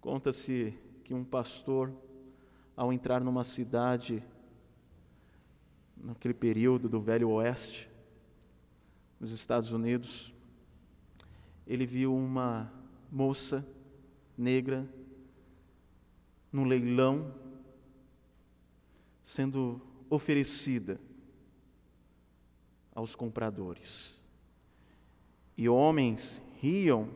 Conta-se 0.00 0.74
que 1.04 1.14
um 1.14 1.24
pastor, 1.24 1.92
ao 2.76 2.92
entrar 2.92 3.22
numa 3.22 3.44
cidade, 3.44 4.22
naquele 5.96 6.34
período 6.34 6.88
do 6.88 7.00
Velho 7.00 7.28
Oeste, 7.30 7.88
nos 9.18 9.32
Estados 9.32 9.72
Unidos, 9.72 10.32
ele 11.66 11.86
viu 11.86 12.14
uma 12.14 12.72
moça 13.12 13.66
negra 14.36 14.88
num 16.52 16.64
leilão 16.64 17.34
sendo 19.22 19.80
oferecida 20.08 21.00
aos 22.92 23.14
compradores. 23.14 24.19
E 25.60 25.68
homens 25.68 26.42
riam, 26.60 27.08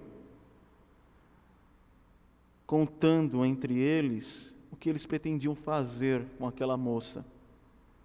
contando 2.64 3.44
entre 3.44 3.76
eles 3.76 4.54
o 4.70 4.76
que 4.76 4.88
eles 4.88 5.04
pretendiam 5.04 5.56
fazer 5.56 6.24
com 6.38 6.46
aquela 6.46 6.76
moça 6.76 7.26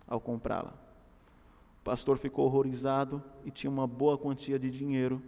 ao 0.08 0.20
comprá-la. 0.20 0.74
O 1.82 1.84
pastor 1.84 2.18
ficou 2.18 2.46
horrorizado 2.46 3.24
e 3.46 3.52
tinha 3.52 3.70
uma 3.70 3.86
boa 3.86 4.18
quantia 4.18 4.58
de 4.58 4.72
dinheiro 4.72 5.22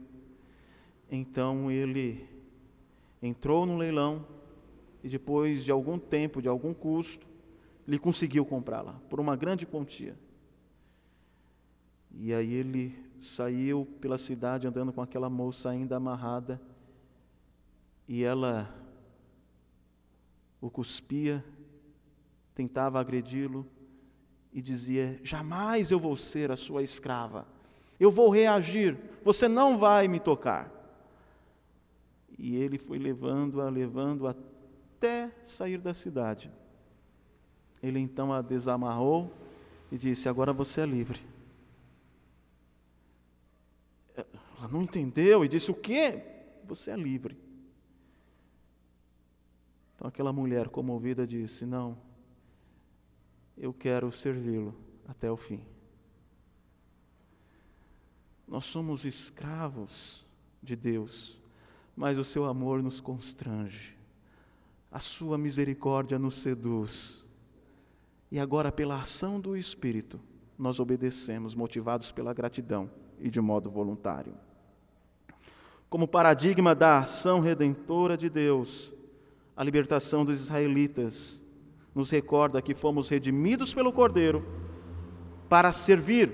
então 1.12 1.70
ele 1.70 2.26
entrou 3.22 3.66
no 3.66 3.76
leilão 3.76 4.26
e 5.04 5.10
depois 5.10 5.66
de 5.66 5.72
algum 5.72 6.00
tempo, 6.00 6.42
de 6.42 6.48
algum 6.48 6.74
custo, 6.74 7.28
ele 7.86 8.00
conseguiu 8.00 8.46
comprá-la 8.46 8.94
por 9.10 9.20
uma 9.20 9.36
grande 9.36 9.66
quantia. 9.66 10.16
E 12.14 12.34
aí 12.34 12.54
ele 12.54 12.96
saiu 13.22 13.88
pela 14.02 14.18
cidade 14.18 14.68
andando 14.68 14.92
com 14.92 15.02
aquela 15.02 15.30
moça 15.30 15.70
ainda 15.70 15.96
amarrada 15.96 16.60
e 18.08 18.24
ela 18.24 18.70
o 20.60 20.70
cuspia, 20.70 21.44
tentava 22.54 23.00
agredi-lo 23.00 23.66
e 24.52 24.62
dizia: 24.62 25.20
Jamais 25.24 25.92
eu 25.92 26.00
vou 26.00 26.18
ser 26.18 26.52
a 26.52 26.56
sua 26.56 26.84
escrava, 26.84 27.48
eu 28.00 28.12
vou 28.12 28.30
reagir, 28.30 28.98
você 29.24 29.48
não 29.48 29.78
vai 29.78 30.08
me 30.08 30.20
tocar. 30.20 30.70
E 32.38 32.56
ele 32.56 32.78
foi 32.78 32.98
levando-a, 32.98 33.70
levando 33.70 34.28
até 34.28 35.32
sair 35.44 35.78
da 35.78 35.94
cidade. 35.94 36.52
Ele 37.84 38.00
então 38.00 38.34
a 38.34 38.42
desamarrou 38.42 39.32
e 39.92 39.98
disse: 39.98 40.28
Agora 40.28 40.52
você 40.52 40.82
é 40.82 40.86
livre. 40.86 41.20
Ela 44.62 44.70
não 44.72 44.84
entendeu 44.84 45.44
e 45.44 45.48
disse: 45.48 45.72
O 45.72 45.74
quê? 45.74 46.24
Você 46.66 46.92
é 46.92 46.96
livre. 46.96 47.36
Então 49.96 50.08
aquela 50.08 50.32
mulher 50.32 50.70
comovida 50.70 51.26
disse: 51.26 51.66
Não, 51.66 51.98
eu 53.58 53.74
quero 53.74 54.12
servi-lo 54.12 54.76
até 55.08 55.32
o 55.32 55.36
fim. 55.36 55.62
Nós 58.48 58.66
somos 58.66 59.04
escravos 59.04 60.26
de 60.62 60.76
Deus 60.76 61.42
mas 61.96 62.18
o 62.18 62.24
seu 62.24 62.46
amor 62.46 62.82
nos 62.82 63.00
constrange, 63.00 63.96
a 64.92 65.00
sua 65.00 65.38
misericórdia 65.38 66.18
nos 66.18 66.36
seduz. 66.36 67.26
E 68.32 68.40
agora, 68.40 68.72
pela 68.72 69.02
ação 69.02 69.40
do 69.40 69.58
Espírito, 69.58 70.20
nós 70.58 70.80
obedecemos, 70.80 71.54
motivados 71.54 72.12
pela 72.12 72.34
gratidão 72.34 72.90
e 73.20 73.30
de 73.30 73.42
modo 73.42 73.70
voluntário. 73.70 74.34
Como 75.92 76.08
paradigma 76.08 76.74
da 76.74 77.00
ação 77.00 77.42
redentora 77.42 78.16
de 78.16 78.30
Deus, 78.30 78.94
a 79.58 79.62
libertação 79.62 80.24
dos 80.24 80.40
israelitas. 80.40 81.38
Nos 81.94 82.10
recorda 82.10 82.62
que 82.62 82.74
fomos 82.74 83.10
redimidos 83.10 83.74
pelo 83.74 83.92
Cordeiro 83.92 84.42
para 85.50 85.74
servir. 85.74 86.32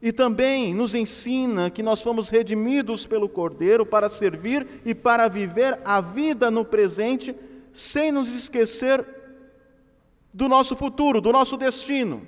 E 0.00 0.12
também 0.12 0.72
nos 0.72 0.94
ensina 0.94 1.70
que 1.70 1.82
nós 1.82 2.02
fomos 2.02 2.28
redimidos 2.28 3.04
pelo 3.04 3.28
Cordeiro 3.28 3.84
para 3.84 4.08
servir 4.08 4.64
e 4.84 4.94
para 4.94 5.26
viver 5.26 5.80
a 5.84 6.00
vida 6.00 6.52
no 6.52 6.64
presente, 6.64 7.34
sem 7.72 8.12
nos 8.12 8.32
esquecer 8.32 9.04
do 10.32 10.48
nosso 10.48 10.76
futuro, 10.76 11.20
do 11.20 11.32
nosso 11.32 11.56
destino. 11.56 12.24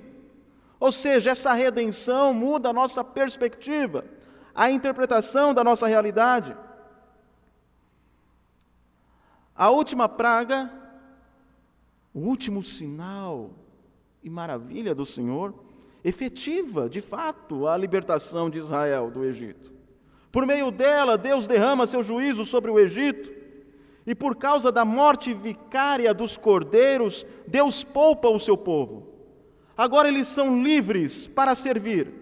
Ou 0.81 0.91
seja, 0.91 1.31
essa 1.31 1.53
redenção 1.53 2.33
muda 2.33 2.71
a 2.71 2.73
nossa 2.73 3.05
perspectiva, 3.05 4.03
a 4.57 4.71
interpretação 4.71 5.53
da 5.53 5.63
nossa 5.63 5.85
realidade. 5.85 6.57
A 9.55 9.69
última 9.69 10.09
praga, 10.09 10.71
o 12.11 12.21
último 12.21 12.63
sinal 12.63 13.51
e 14.23 14.31
maravilha 14.31 14.95
do 14.95 15.05
Senhor, 15.05 15.53
efetiva, 16.03 16.89
de 16.89 17.01
fato, 17.01 17.67
a 17.67 17.77
libertação 17.77 18.49
de 18.49 18.57
Israel 18.57 19.11
do 19.11 19.23
Egito. 19.23 19.71
Por 20.31 20.43
meio 20.47 20.71
dela, 20.71 21.19
Deus 21.19 21.47
derrama 21.47 21.85
seu 21.85 22.01
juízo 22.01 22.43
sobre 22.43 22.71
o 22.71 22.79
Egito, 22.79 23.31
e 24.07 24.15
por 24.15 24.37
causa 24.37 24.71
da 24.71 24.83
morte 24.83 25.35
vicária 25.35 26.13
dos 26.15 26.35
cordeiros, 26.35 27.27
Deus 27.45 27.83
poupa 27.83 28.27
o 28.27 28.39
seu 28.39 28.57
povo. 28.57 29.07
Agora 29.77 30.07
eles 30.07 30.27
são 30.27 30.63
livres 30.63 31.27
para 31.27 31.53
servir, 31.53 32.16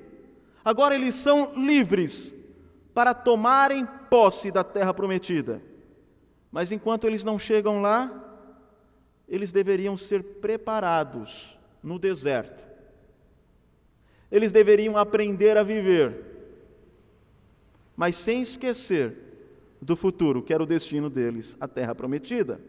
agora 0.65 0.95
eles 0.95 1.15
são 1.15 1.53
livres 1.55 2.35
para 2.93 3.13
tomarem 3.13 3.85
posse 4.09 4.51
da 4.51 4.63
terra 4.63 4.93
prometida. 4.93 5.61
Mas 6.51 6.71
enquanto 6.71 7.05
eles 7.05 7.23
não 7.23 7.39
chegam 7.39 7.81
lá, 7.81 8.11
eles 9.29 9.51
deveriam 9.51 9.95
ser 9.95 10.23
preparados 10.23 11.57
no 11.83 11.97
deserto 11.99 12.75
eles 14.35 14.51
deveriam 14.51 14.97
aprender 14.97 15.57
a 15.57 15.63
viver, 15.63 16.25
mas 17.95 18.15
sem 18.15 18.41
esquecer 18.41 19.15
do 19.81 19.95
futuro, 19.95 20.41
que 20.41 20.53
era 20.53 20.61
o 20.61 20.65
destino 20.65 21.09
deles, 21.09 21.55
a 21.59 21.67
terra 21.67 21.95
prometida. 21.95 22.59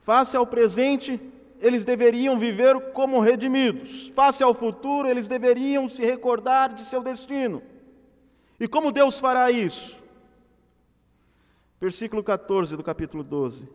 Face 0.00 0.36
ao 0.36 0.46
presente, 0.46 1.20
eles 1.62 1.84
deveriam 1.84 2.36
viver 2.36 2.92
como 2.92 3.20
redimidos. 3.20 4.08
Face 4.08 4.42
ao 4.42 4.52
futuro, 4.52 5.08
eles 5.08 5.28
deveriam 5.28 5.88
se 5.88 6.04
recordar 6.04 6.74
de 6.74 6.82
seu 6.82 7.00
destino. 7.00 7.62
E 8.58 8.66
como 8.66 8.90
Deus 8.90 9.20
fará 9.20 9.48
isso? 9.50 10.02
Versículo 11.80 12.22
14 12.22 12.76
do 12.76 12.82
capítulo 12.82 13.22
12: 13.22 13.68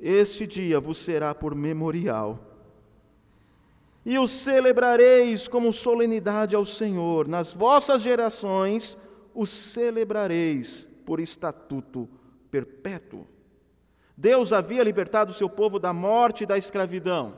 Este 0.00 0.48
dia 0.48 0.80
vos 0.80 0.98
será 0.98 1.32
por 1.32 1.54
memorial, 1.54 2.40
e 4.04 4.18
o 4.18 4.26
celebrareis 4.26 5.46
como 5.46 5.72
solenidade 5.72 6.56
ao 6.56 6.64
Senhor, 6.64 7.28
nas 7.28 7.52
vossas 7.52 8.02
gerações 8.02 8.98
o 9.32 9.46
celebrareis 9.46 10.88
por 11.06 11.20
estatuto 11.20 12.08
perpétuo. 12.50 13.26
Deus 14.20 14.52
havia 14.52 14.82
libertado 14.82 15.30
o 15.30 15.34
seu 15.34 15.48
povo 15.48 15.78
da 15.78 15.92
morte 15.92 16.42
e 16.42 16.46
da 16.46 16.58
escravidão. 16.58 17.36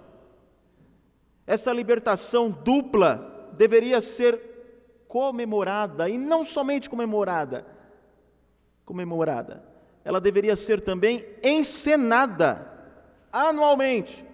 Essa 1.47 1.75
libertação 1.75 2.51
dupla 2.51 3.51
deveria 3.53 4.01
ser 4.01 5.05
comemorada, 5.07 6.09
e 6.09 6.17
não 6.17 6.43
somente 6.43 6.89
comemorada, 6.89 7.67
comemorada, 8.87 9.63
ela 10.03 10.19
deveria 10.19 10.57
ser 10.57 10.81
também 10.81 11.27
encenada 11.43 12.67
anualmente. 13.31 14.25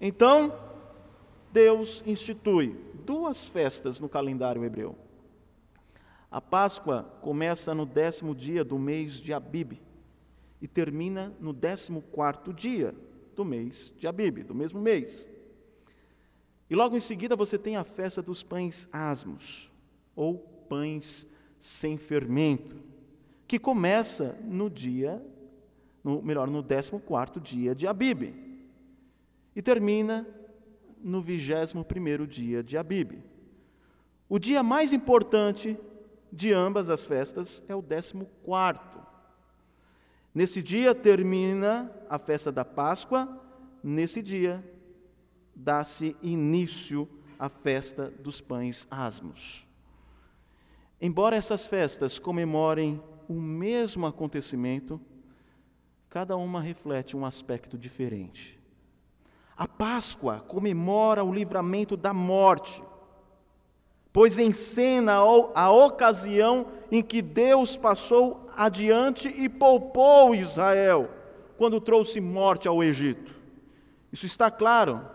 Então, 0.00 0.58
Deus 1.52 2.02
institui 2.06 2.74
duas 3.04 3.48
festas 3.48 4.00
no 4.00 4.08
calendário 4.08 4.64
hebreu. 4.64 4.96
A 6.30 6.40
Páscoa 6.40 7.04
começa 7.20 7.74
no 7.74 7.84
décimo 7.84 8.34
dia 8.34 8.64
do 8.64 8.78
mês 8.78 9.20
de 9.20 9.34
Abib 9.34 9.78
e 10.64 10.66
termina 10.66 11.30
no 11.38 11.52
décimo 11.52 12.00
quarto 12.00 12.50
dia 12.50 12.94
do 13.36 13.44
mês 13.44 13.92
de 13.98 14.06
Abib, 14.06 14.44
do 14.44 14.54
mesmo 14.54 14.80
mês. 14.80 15.28
E 16.70 16.74
logo 16.74 16.96
em 16.96 17.00
seguida 17.00 17.36
você 17.36 17.58
tem 17.58 17.76
a 17.76 17.84
festa 17.84 18.22
dos 18.22 18.42
pães 18.42 18.88
asmos, 18.90 19.70
ou 20.16 20.38
pães 20.66 21.26
sem 21.60 21.98
fermento, 21.98 22.82
que 23.46 23.58
começa 23.58 24.38
no 24.42 24.70
dia, 24.70 25.22
no, 26.02 26.22
melhor, 26.22 26.48
no 26.48 26.64
14 26.64 27.38
dia 27.42 27.74
de 27.74 27.86
Abib, 27.86 28.34
e 29.54 29.60
termina 29.60 30.26
no 30.98 31.20
21 31.20 32.26
dia 32.26 32.62
de 32.62 32.78
Abib. 32.78 33.22
O 34.30 34.38
dia 34.38 34.62
mais 34.62 34.94
importante 34.94 35.78
de 36.32 36.54
ambas 36.54 36.88
as 36.88 37.04
festas 37.04 37.62
é 37.68 37.74
o 37.74 37.82
14. 37.82 39.03
Nesse 40.34 40.60
dia 40.60 40.96
termina 40.96 41.92
a 42.10 42.18
festa 42.18 42.50
da 42.50 42.64
Páscoa, 42.64 43.40
nesse 43.80 44.20
dia 44.20 44.68
dá-se 45.54 46.16
início 46.20 47.08
à 47.38 47.48
festa 47.48 48.12
dos 48.18 48.40
pães 48.40 48.84
asmos. 48.90 49.64
Embora 51.00 51.36
essas 51.36 51.68
festas 51.68 52.18
comemorem 52.18 53.00
o 53.28 53.34
mesmo 53.34 54.06
acontecimento, 54.06 55.00
cada 56.10 56.36
uma 56.36 56.60
reflete 56.60 57.16
um 57.16 57.24
aspecto 57.24 57.78
diferente. 57.78 58.60
A 59.56 59.68
Páscoa 59.68 60.40
comemora 60.40 61.22
o 61.22 61.32
livramento 61.32 61.96
da 61.96 62.12
morte, 62.12 62.82
pois 64.12 64.36
encena 64.36 65.14
a 65.54 65.70
ocasião 65.70 66.66
em 66.90 67.04
que 67.04 67.22
Deus 67.22 67.76
passou 67.76 68.43
adiante 68.56 69.28
e 69.28 69.48
poupou 69.48 70.34
Israel 70.34 71.10
quando 71.56 71.80
trouxe 71.80 72.20
morte 72.20 72.68
ao 72.68 72.82
Egito. 72.82 73.34
Isso 74.12 74.26
está 74.26 74.50
claro 74.50 75.06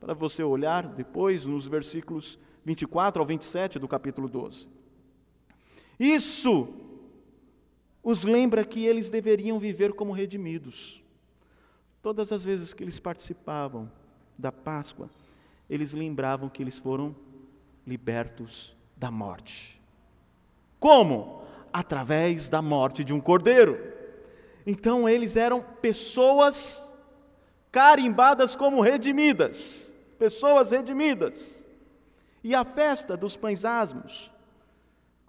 para 0.00 0.14
você 0.14 0.42
olhar 0.42 0.86
depois 0.86 1.46
nos 1.46 1.66
versículos 1.66 2.38
24 2.64 3.20
ao 3.20 3.26
27 3.26 3.78
do 3.78 3.88
capítulo 3.88 4.28
12. 4.28 4.68
Isso 5.98 6.74
os 8.02 8.24
lembra 8.24 8.64
que 8.64 8.84
eles 8.84 9.10
deveriam 9.10 9.58
viver 9.58 9.92
como 9.92 10.12
redimidos. 10.12 11.02
Todas 12.02 12.32
as 12.32 12.44
vezes 12.44 12.74
que 12.74 12.82
eles 12.82 12.98
participavam 12.98 13.90
da 14.36 14.50
Páscoa, 14.50 15.08
eles 15.70 15.92
lembravam 15.92 16.48
que 16.48 16.62
eles 16.62 16.76
foram 16.76 17.14
libertos 17.86 18.76
da 18.96 19.10
morte. 19.10 19.80
Como? 20.80 21.41
Através 21.72 22.48
da 22.48 22.60
morte 22.60 23.02
de 23.02 23.14
um 23.14 23.20
cordeiro. 23.20 23.78
Então 24.66 25.08
eles 25.08 25.36
eram 25.36 25.62
pessoas 25.80 26.92
carimbadas 27.70 28.54
como 28.54 28.80
redimidas 28.80 29.92
pessoas 30.22 30.70
redimidas. 30.70 31.64
E 32.44 32.54
a 32.54 32.64
festa 32.64 33.16
dos 33.16 33.36
pães 33.36 33.64
asmos 33.64 34.30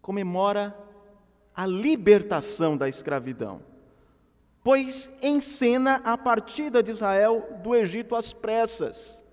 comemora 0.04 0.78
a 1.56 1.66
libertação 1.66 2.78
da 2.78 2.88
escravidão, 2.88 3.60
pois 4.64 5.12
encena 5.20 5.96
a 6.04 6.16
partida 6.16 6.84
de 6.84 6.92
Israel 6.92 7.60
do 7.64 7.74
Egito 7.74 8.16
às 8.16 8.34
pressas. 8.34 9.24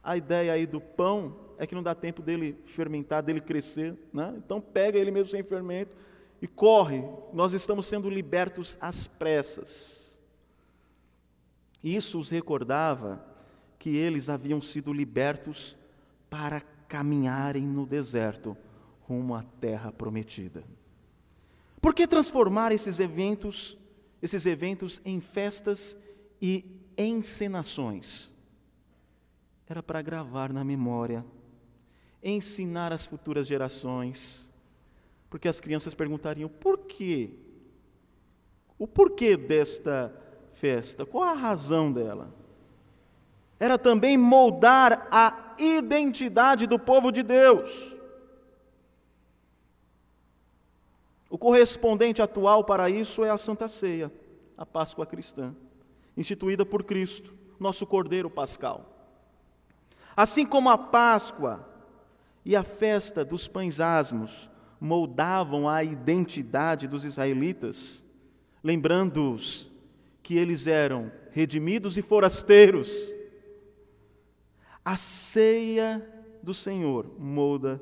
A 0.00 0.16
ideia 0.16 0.52
aí 0.52 0.64
do 0.64 0.80
pão 0.80 1.34
é 1.58 1.66
que 1.66 1.74
não 1.74 1.82
dá 1.82 1.92
tempo 1.92 2.22
dele 2.22 2.56
fermentar, 2.64 3.20
dele 3.20 3.40
crescer, 3.40 3.96
né? 4.12 4.32
então 4.36 4.60
pega 4.60 4.96
ele 4.96 5.10
mesmo 5.10 5.28
sem 5.28 5.42
fermento 5.42 5.90
e 6.40 6.46
corre. 6.46 7.02
Nós 7.32 7.52
estamos 7.52 7.86
sendo 7.86 8.08
libertos 8.08 8.78
às 8.80 9.06
pressas. 9.06 10.18
Isso 11.82 12.18
os 12.18 12.30
recordava 12.30 13.24
que 13.78 13.96
eles 13.96 14.28
haviam 14.28 14.60
sido 14.60 14.92
libertos 14.92 15.76
para 16.28 16.60
caminharem 16.88 17.62
no 17.62 17.86
deserto 17.86 18.56
rumo 19.02 19.34
à 19.34 19.42
terra 19.42 19.92
prometida. 19.92 20.64
Por 21.80 21.94
que 21.94 22.06
transformar 22.06 22.72
esses 22.72 22.98
eventos, 22.98 23.78
esses 24.20 24.44
eventos 24.46 25.00
em 25.04 25.20
festas 25.20 25.96
e 26.42 26.64
encenações? 26.96 28.32
Era 29.68 29.82
para 29.82 30.02
gravar 30.02 30.52
na 30.52 30.64
memória, 30.64 31.24
ensinar 32.22 32.92
às 32.92 33.06
futuras 33.06 33.46
gerações, 33.46 34.47
porque 35.28 35.48
as 35.48 35.60
crianças 35.60 35.94
perguntariam: 35.94 36.48
por 36.48 36.78
quê? 36.78 37.30
O 38.78 38.86
porquê 38.86 39.36
desta 39.36 40.14
festa? 40.52 41.04
Qual 41.04 41.24
a 41.24 41.32
razão 41.32 41.92
dela? 41.92 42.32
era 43.58 43.76
também 43.78 44.16
moldar 44.16 45.08
a 45.10 45.54
identidade 45.58 46.66
do 46.66 46.78
povo 46.78 47.10
de 47.10 47.22
Deus. 47.22 47.96
O 51.28 51.36
correspondente 51.36 52.22
atual 52.22 52.64
para 52.64 52.88
isso 52.88 53.24
é 53.24 53.30
a 53.30 53.36
Santa 53.36 53.68
Ceia, 53.68 54.12
a 54.56 54.64
Páscoa 54.64 55.04
cristã, 55.04 55.54
instituída 56.16 56.64
por 56.64 56.84
Cristo, 56.84 57.34
nosso 57.58 57.86
Cordeiro 57.86 58.30
Pascal. 58.30 58.86
Assim 60.16 60.46
como 60.46 60.70
a 60.70 60.78
Páscoa 60.78 61.68
e 62.44 62.56
a 62.56 62.62
festa 62.62 63.24
dos 63.24 63.46
pães 63.46 63.80
asmos 63.80 64.48
moldavam 64.80 65.68
a 65.68 65.82
identidade 65.82 66.86
dos 66.86 67.04
israelitas, 67.04 68.04
lembrando-os 68.62 69.70
que 70.22 70.36
eles 70.36 70.66
eram 70.66 71.10
redimidos 71.30 71.96
e 71.96 72.02
forasteiros, 72.02 73.10
a 74.84 74.96
ceia 74.96 76.06
do 76.42 76.54
Senhor 76.54 77.06
molda 77.18 77.80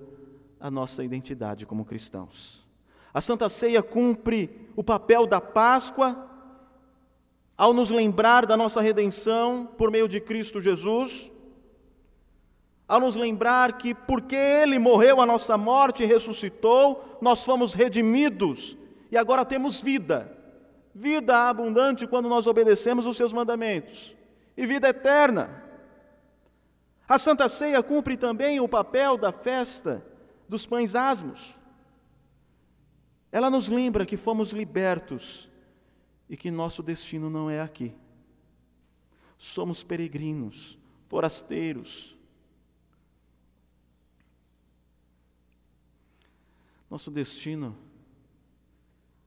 a 0.58 0.70
nossa 0.70 1.04
identidade 1.04 1.66
como 1.66 1.84
cristãos. 1.84 2.66
A 3.12 3.20
Santa 3.20 3.48
Ceia 3.48 3.82
cumpre 3.82 4.68
o 4.74 4.84
papel 4.84 5.26
da 5.26 5.40
Páscoa 5.40 6.28
ao 7.56 7.72
nos 7.72 7.90
lembrar 7.90 8.44
da 8.44 8.56
nossa 8.56 8.80
redenção 8.80 9.66
por 9.78 9.90
meio 9.90 10.08
de 10.08 10.20
Cristo 10.20 10.60
Jesus, 10.60 11.30
ao 12.88 13.00
nos 13.00 13.16
lembrar 13.16 13.78
que 13.78 13.94
porque 13.94 14.36
Ele 14.36 14.78
morreu 14.78 15.20
a 15.20 15.26
nossa 15.26 15.56
morte 15.56 16.02
e 16.02 16.06
ressuscitou, 16.06 17.18
nós 17.20 17.42
fomos 17.44 17.74
redimidos 17.74 18.76
e 19.10 19.16
agora 19.16 19.44
temos 19.44 19.80
vida, 19.82 20.36
vida 20.94 21.48
abundante 21.48 22.06
quando 22.06 22.28
nós 22.28 22.46
obedecemos 22.46 23.06
os 23.06 23.16
Seus 23.16 23.32
mandamentos, 23.32 24.14
e 24.56 24.66
vida 24.66 24.88
eterna 24.88 25.66
a 27.08 27.18
Santa 27.18 27.48
Ceia 27.48 27.82
cumpre 27.82 28.16
também 28.16 28.58
o 28.58 28.68
papel 28.68 29.16
da 29.16 29.30
festa 29.30 30.04
dos 30.48 30.66
pães 30.66 30.94
asmos. 30.94 31.56
Ela 33.30 33.48
nos 33.48 33.68
lembra 33.68 34.04
que 34.04 34.16
fomos 34.16 34.50
libertos 34.50 35.48
e 36.28 36.36
que 36.36 36.50
nosso 36.50 36.82
destino 36.82 37.30
não 37.30 37.48
é 37.48 37.60
aqui. 37.60 37.94
Somos 39.38 39.84
peregrinos, 39.84 40.78
forasteiros. 41.06 42.15
Nosso 46.90 47.10
destino 47.10 47.76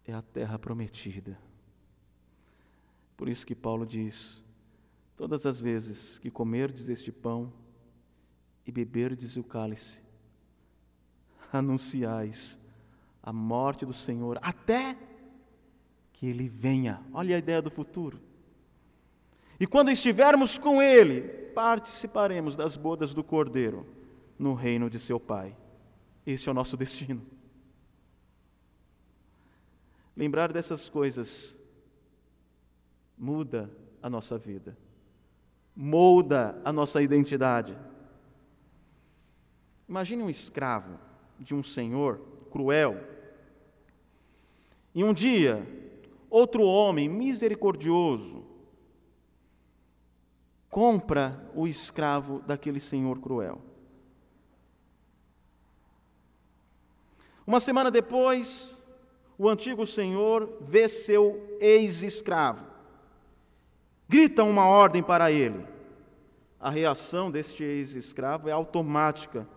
é 0.05 0.13
a 0.13 0.21
terra 0.21 0.57
prometida. 0.57 1.37
Por 3.17 3.27
isso 3.27 3.45
que 3.45 3.53
Paulo 3.53 3.85
diz: 3.85 4.41
Todas 5.17 5.45
as 5.45 5.59
vezes 5.59 6.17
que 6.19 6.31
comerdes 6.31 6.87
este 6.87 7.11
pão 7.11 7.51
e 8.65 8.71
beberdes 8.71 9.35
o 9.35 9.43
cálice, 9.43 9.99
anunciais 11.51 12.57
a 13.21 13.33
morte 13.33 13.85
do 13.85 13.93
Senhor 13.93 14.39
até 14.41 14.97
que 16.13 16.25
Ele 16.25 16.47
venha. 16.47 17.01
Olha 17.13 17.35
a 17.35 17.39
ideia 17.39 17.61
do 17.61 17.69
futuro. 17.69 18.19
E 19.59 19.67
quando 19.67 19.91
estivermos 19.91 20.57
com 20.57 20.81
Ele, 20.81 21.21
participaremos 21.53 22.55
das 22.55 22.77
bodas 22.77 23.13
do 23.13 23.23
Cordeiro 23.23 23.85
no 24.37 24.53
reino 24.53 24.89
de 24.89 24.97
seu 24.97 25.19
Pai. 25.19 25.55
Esse 26.25 26.47
é 26.47 26.51
o 26.51 26.55
nosso 26.55 26.77
destino. 26.77 27.21
Lembrar 30.19 30.51
dessas 30.51 30.89
coisas 30.89 31.57
muda 33.17 33.71
a 34.03 34.09
nossa 34.09 34.37
vida, 34.37 34.77
molda 35.73 36.61
a 36.65 36.73
nossa 36.73 37.01
identidade. 37.01 37.73
Imagine 39.87 40.23
um 40.23 40.29
escravo 40.29 40.99
de 41.39 41.55
um 41.55 41.63
senhor 41.63 42.19
cruel. 42.51 43.01
E 44.93 45.05
um 45.05 45.13
dia, 45.13 45.65
outro 46.29 46.63
homem 46.63 47.07
misericordioso 47.07 48.45
compra 50.69 51.49
o 51.55 51.65
escravo 51.65 52.41
daquele 52.41 52.81
senhor 52.81 53.21
cruel. 53.21 53.61
Uma 57.47 57.61
semana 57.61 57.89
depois, 57.89 58.77
o 59.39 59.47
antigo 59.47 59.85
senhor 59.87 60.57
vê 60.59 60.89
seu 60.89 61.57
ex-escravo. 61.61 62.67
Grita 64.07 64.43
uma 64.43 64.65
ordem 64.65 65.01
para 65.01 65.31
ele. 65.31 65.65
A 66.59 66.69
reação 66.69 67.31
deste 67.31 67.63
ex-escravo 67.63 68.49
é 68.49 68.51
automática. 68.51 69.47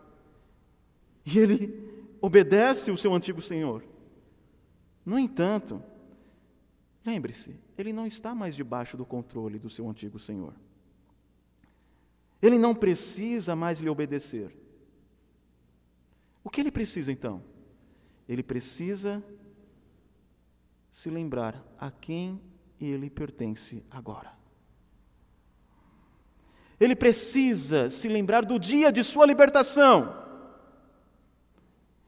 E 1.26 1.36
ele 1.36 2.06
obedece 2.20 2.92
o 2.92 2.96
seu 2.96 3.12
antigo 3.12 3.42
senhor. 3.42 3.82
No 5.04 5.18
entanto, 5.18 5.82
lembre-se, 7.04 7.58
ele 7.76 7.92
não 7.92 8.06
está 8.06 8.36
mais 8.36 8.54
debaixo 8.54 8.96
do 8.96 9.04
controle 9.04 9.58
do 9.58 9.68
seu 9.68 9.90
antigo 9.90 10.16
senhor. 10.16 10.54
Ele 12.40 12.56
não 12.56 12.72
precisa 12.72 13.56
mais 13.56 13.80
lhe 13.80 13.88
obedecer. 13.88 14.56
O 16.44 16.50
que 16.50 16.60
ele 16.60 16.70
precisa 16.70 17.10
então? 17.10 17.42
Ele 18.28 18.44
precisa 18.44 19.20
se 20.93 21.09
lembrar 21.09 21.61
a 21.78 21.90
quem 21.90 22.38
ele 22.78 23.09
pertence 23.09 23.82
agora. 23.90 24.30
Ele 26.78 26.95
precisa 26.95 27.88
se 27.88 28.09
lembrar 28.09 28.45
do 28.45 28.59
dia 28.59 28.93
de 28.93 29.03
sua 29.03 29.24
libertação, 29.24 30.20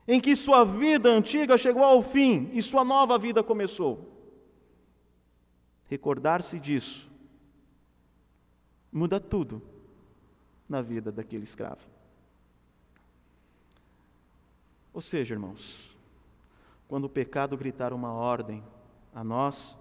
em 0.07 0.21
que 0.21 0.37
sua 0.37 0.65
vida 0.65 1.09
antiga 1.09 1.57
chegou 1.57 1.83
ao 1.83 2.03
fim 2.03 2.51
e 2.53 2.63
sua 2.63 2.85
nova 2.85 3.19
vida 3.19 3.43
começou. 3.43 4.13
Recordar-se 5.87 6.61
disso 6.61 7.11
muda 8.93 9.19
tudo 9.19 9.63
na 10.69 10.83
vida 10.83 11.11
daquele 11.11 11.45
escravo. 11.45 11.89
Ou 14.93 15.01
seja, 15.01 15.35
irmãos, 15.35 15.97
quando 16.87 17.05
o 17.05 17.09
pecado 17.09 17.57
gritar 17.57 17.93
uma 17.93 18.13
ordem 18.13 18.63
a 19.15 19.23
nós, 19.23 19.79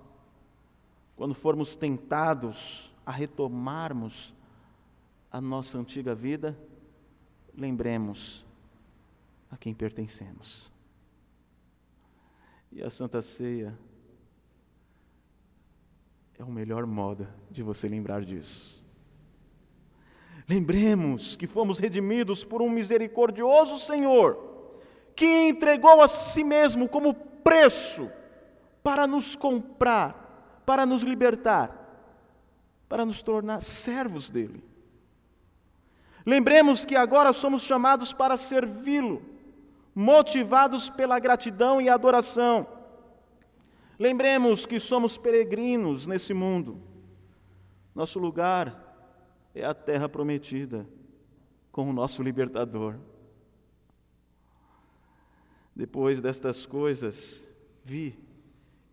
quando 1.15 1.33
formos 1.33 1.75
tentados 1.75 2.93
a 3.05 3.11
retomarmos 3.11 4.33
a 5.31 5.41
nossa 5.41 5.77
antiga 5.79 6.13
vida, 6.13 6.57
lembremos 7.57 8.45
a 9.49 9.57
quem 9.57 9.73
pertencemos. 9.73 10.71
E 12.71 12.83
a 12.83 12.89
Santa 12.89 13.21
Ceia 13.21 13.77
é 16.37 16.43
o 16.43 16.51
melhor 16.51 16.85
modo 16.85 17.27
de 17.49 17.63
você 17.63 17.87
lembrar 17.87 18.23
disso. 18.23 18.83
Lembremos 20.47 21.35
que 21.35 21.47
fomos 21.47 21.79
redimidos 21.79 22.43
por 22.43 22.61
um 22.61 22.69
misericordioso 22.69 23.79
Senhor, 23.79 24.71
que 25.15 25.47
entregou 25.47 26.01
a 26.01 26.07
si 26.07 26.43
mesmo 26.43 26.87
como 26.87 27.13
preço 27.13 28.11
para 28.83 29.07
nos 29.07 29.35
comprar, 29.35 30.61
para 30.65 30.85
nos 30.85 31.01
libertar, 31.01 31.79
para 32.89 33.05
nos 33.05 33.23
tornar 33.23 33.61
servos 33.61 34.29
dele. 34.29 34.63
Lembremos 36.25 36.85
que 36.85 36.95
agora 36.95 37.33
somos 37.33 37.63
chamados 37.63 38.13
para 38.13 38.37
servi-lo, 38.37 39.21
motivados 39.95 40.89
pela 40.89 41.17
gratidão 41.19 41.81
e 41.81 41.89
adoração. 41.89 42.67
Lembremos 43.97 44.65
que 44.65 44.79
somos 44.79 45.17
peregrinos 45.17 46.05
nesse 46.05 46.33
mundo. 46.33 46.81
Nosso 47.95 48.19
lugar 48.19 48.81
é 49.53 49.63
a 49.63 49.73
terra 49.73 50.09
prometida 50.09 50.87
com 51.71 51.89
o 51.89 51.93
nosso 51.93 52.23
libertador. 52.23 52.97
Depois 55.75 56.21
destas 56.21 56.65
coisas, 56.65 57.45
vi, 57.83 58.17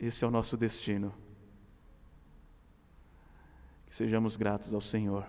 Esse 0.00 0.24
é 0.24 0.26
o 0.26 0.30
nosso 0.30 0.56
destino. 0.56 1.12
Que 3.84 3.94
sejamos 3.94 4.34
gratos 4.34 4.72
ao 4.72 4.80
Senhor 4.80 5.26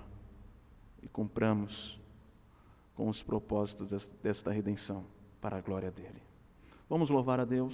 e 1.02 1.10
cumpramos 1.10 2.00
com 2.96 3.10
os 3.10 3.22
propósitos 3.22 4.10
desta 4.24 4.52
redenção 4.52 5.06
para 5.42 5.58
a 5.58 5.62
glória 5.62 5.92
dele. 5.92 6.22
Vamos 6.88 7.10
louvar 7.10 7.40
a 7.40 7.46
Deus. 7.46 7.70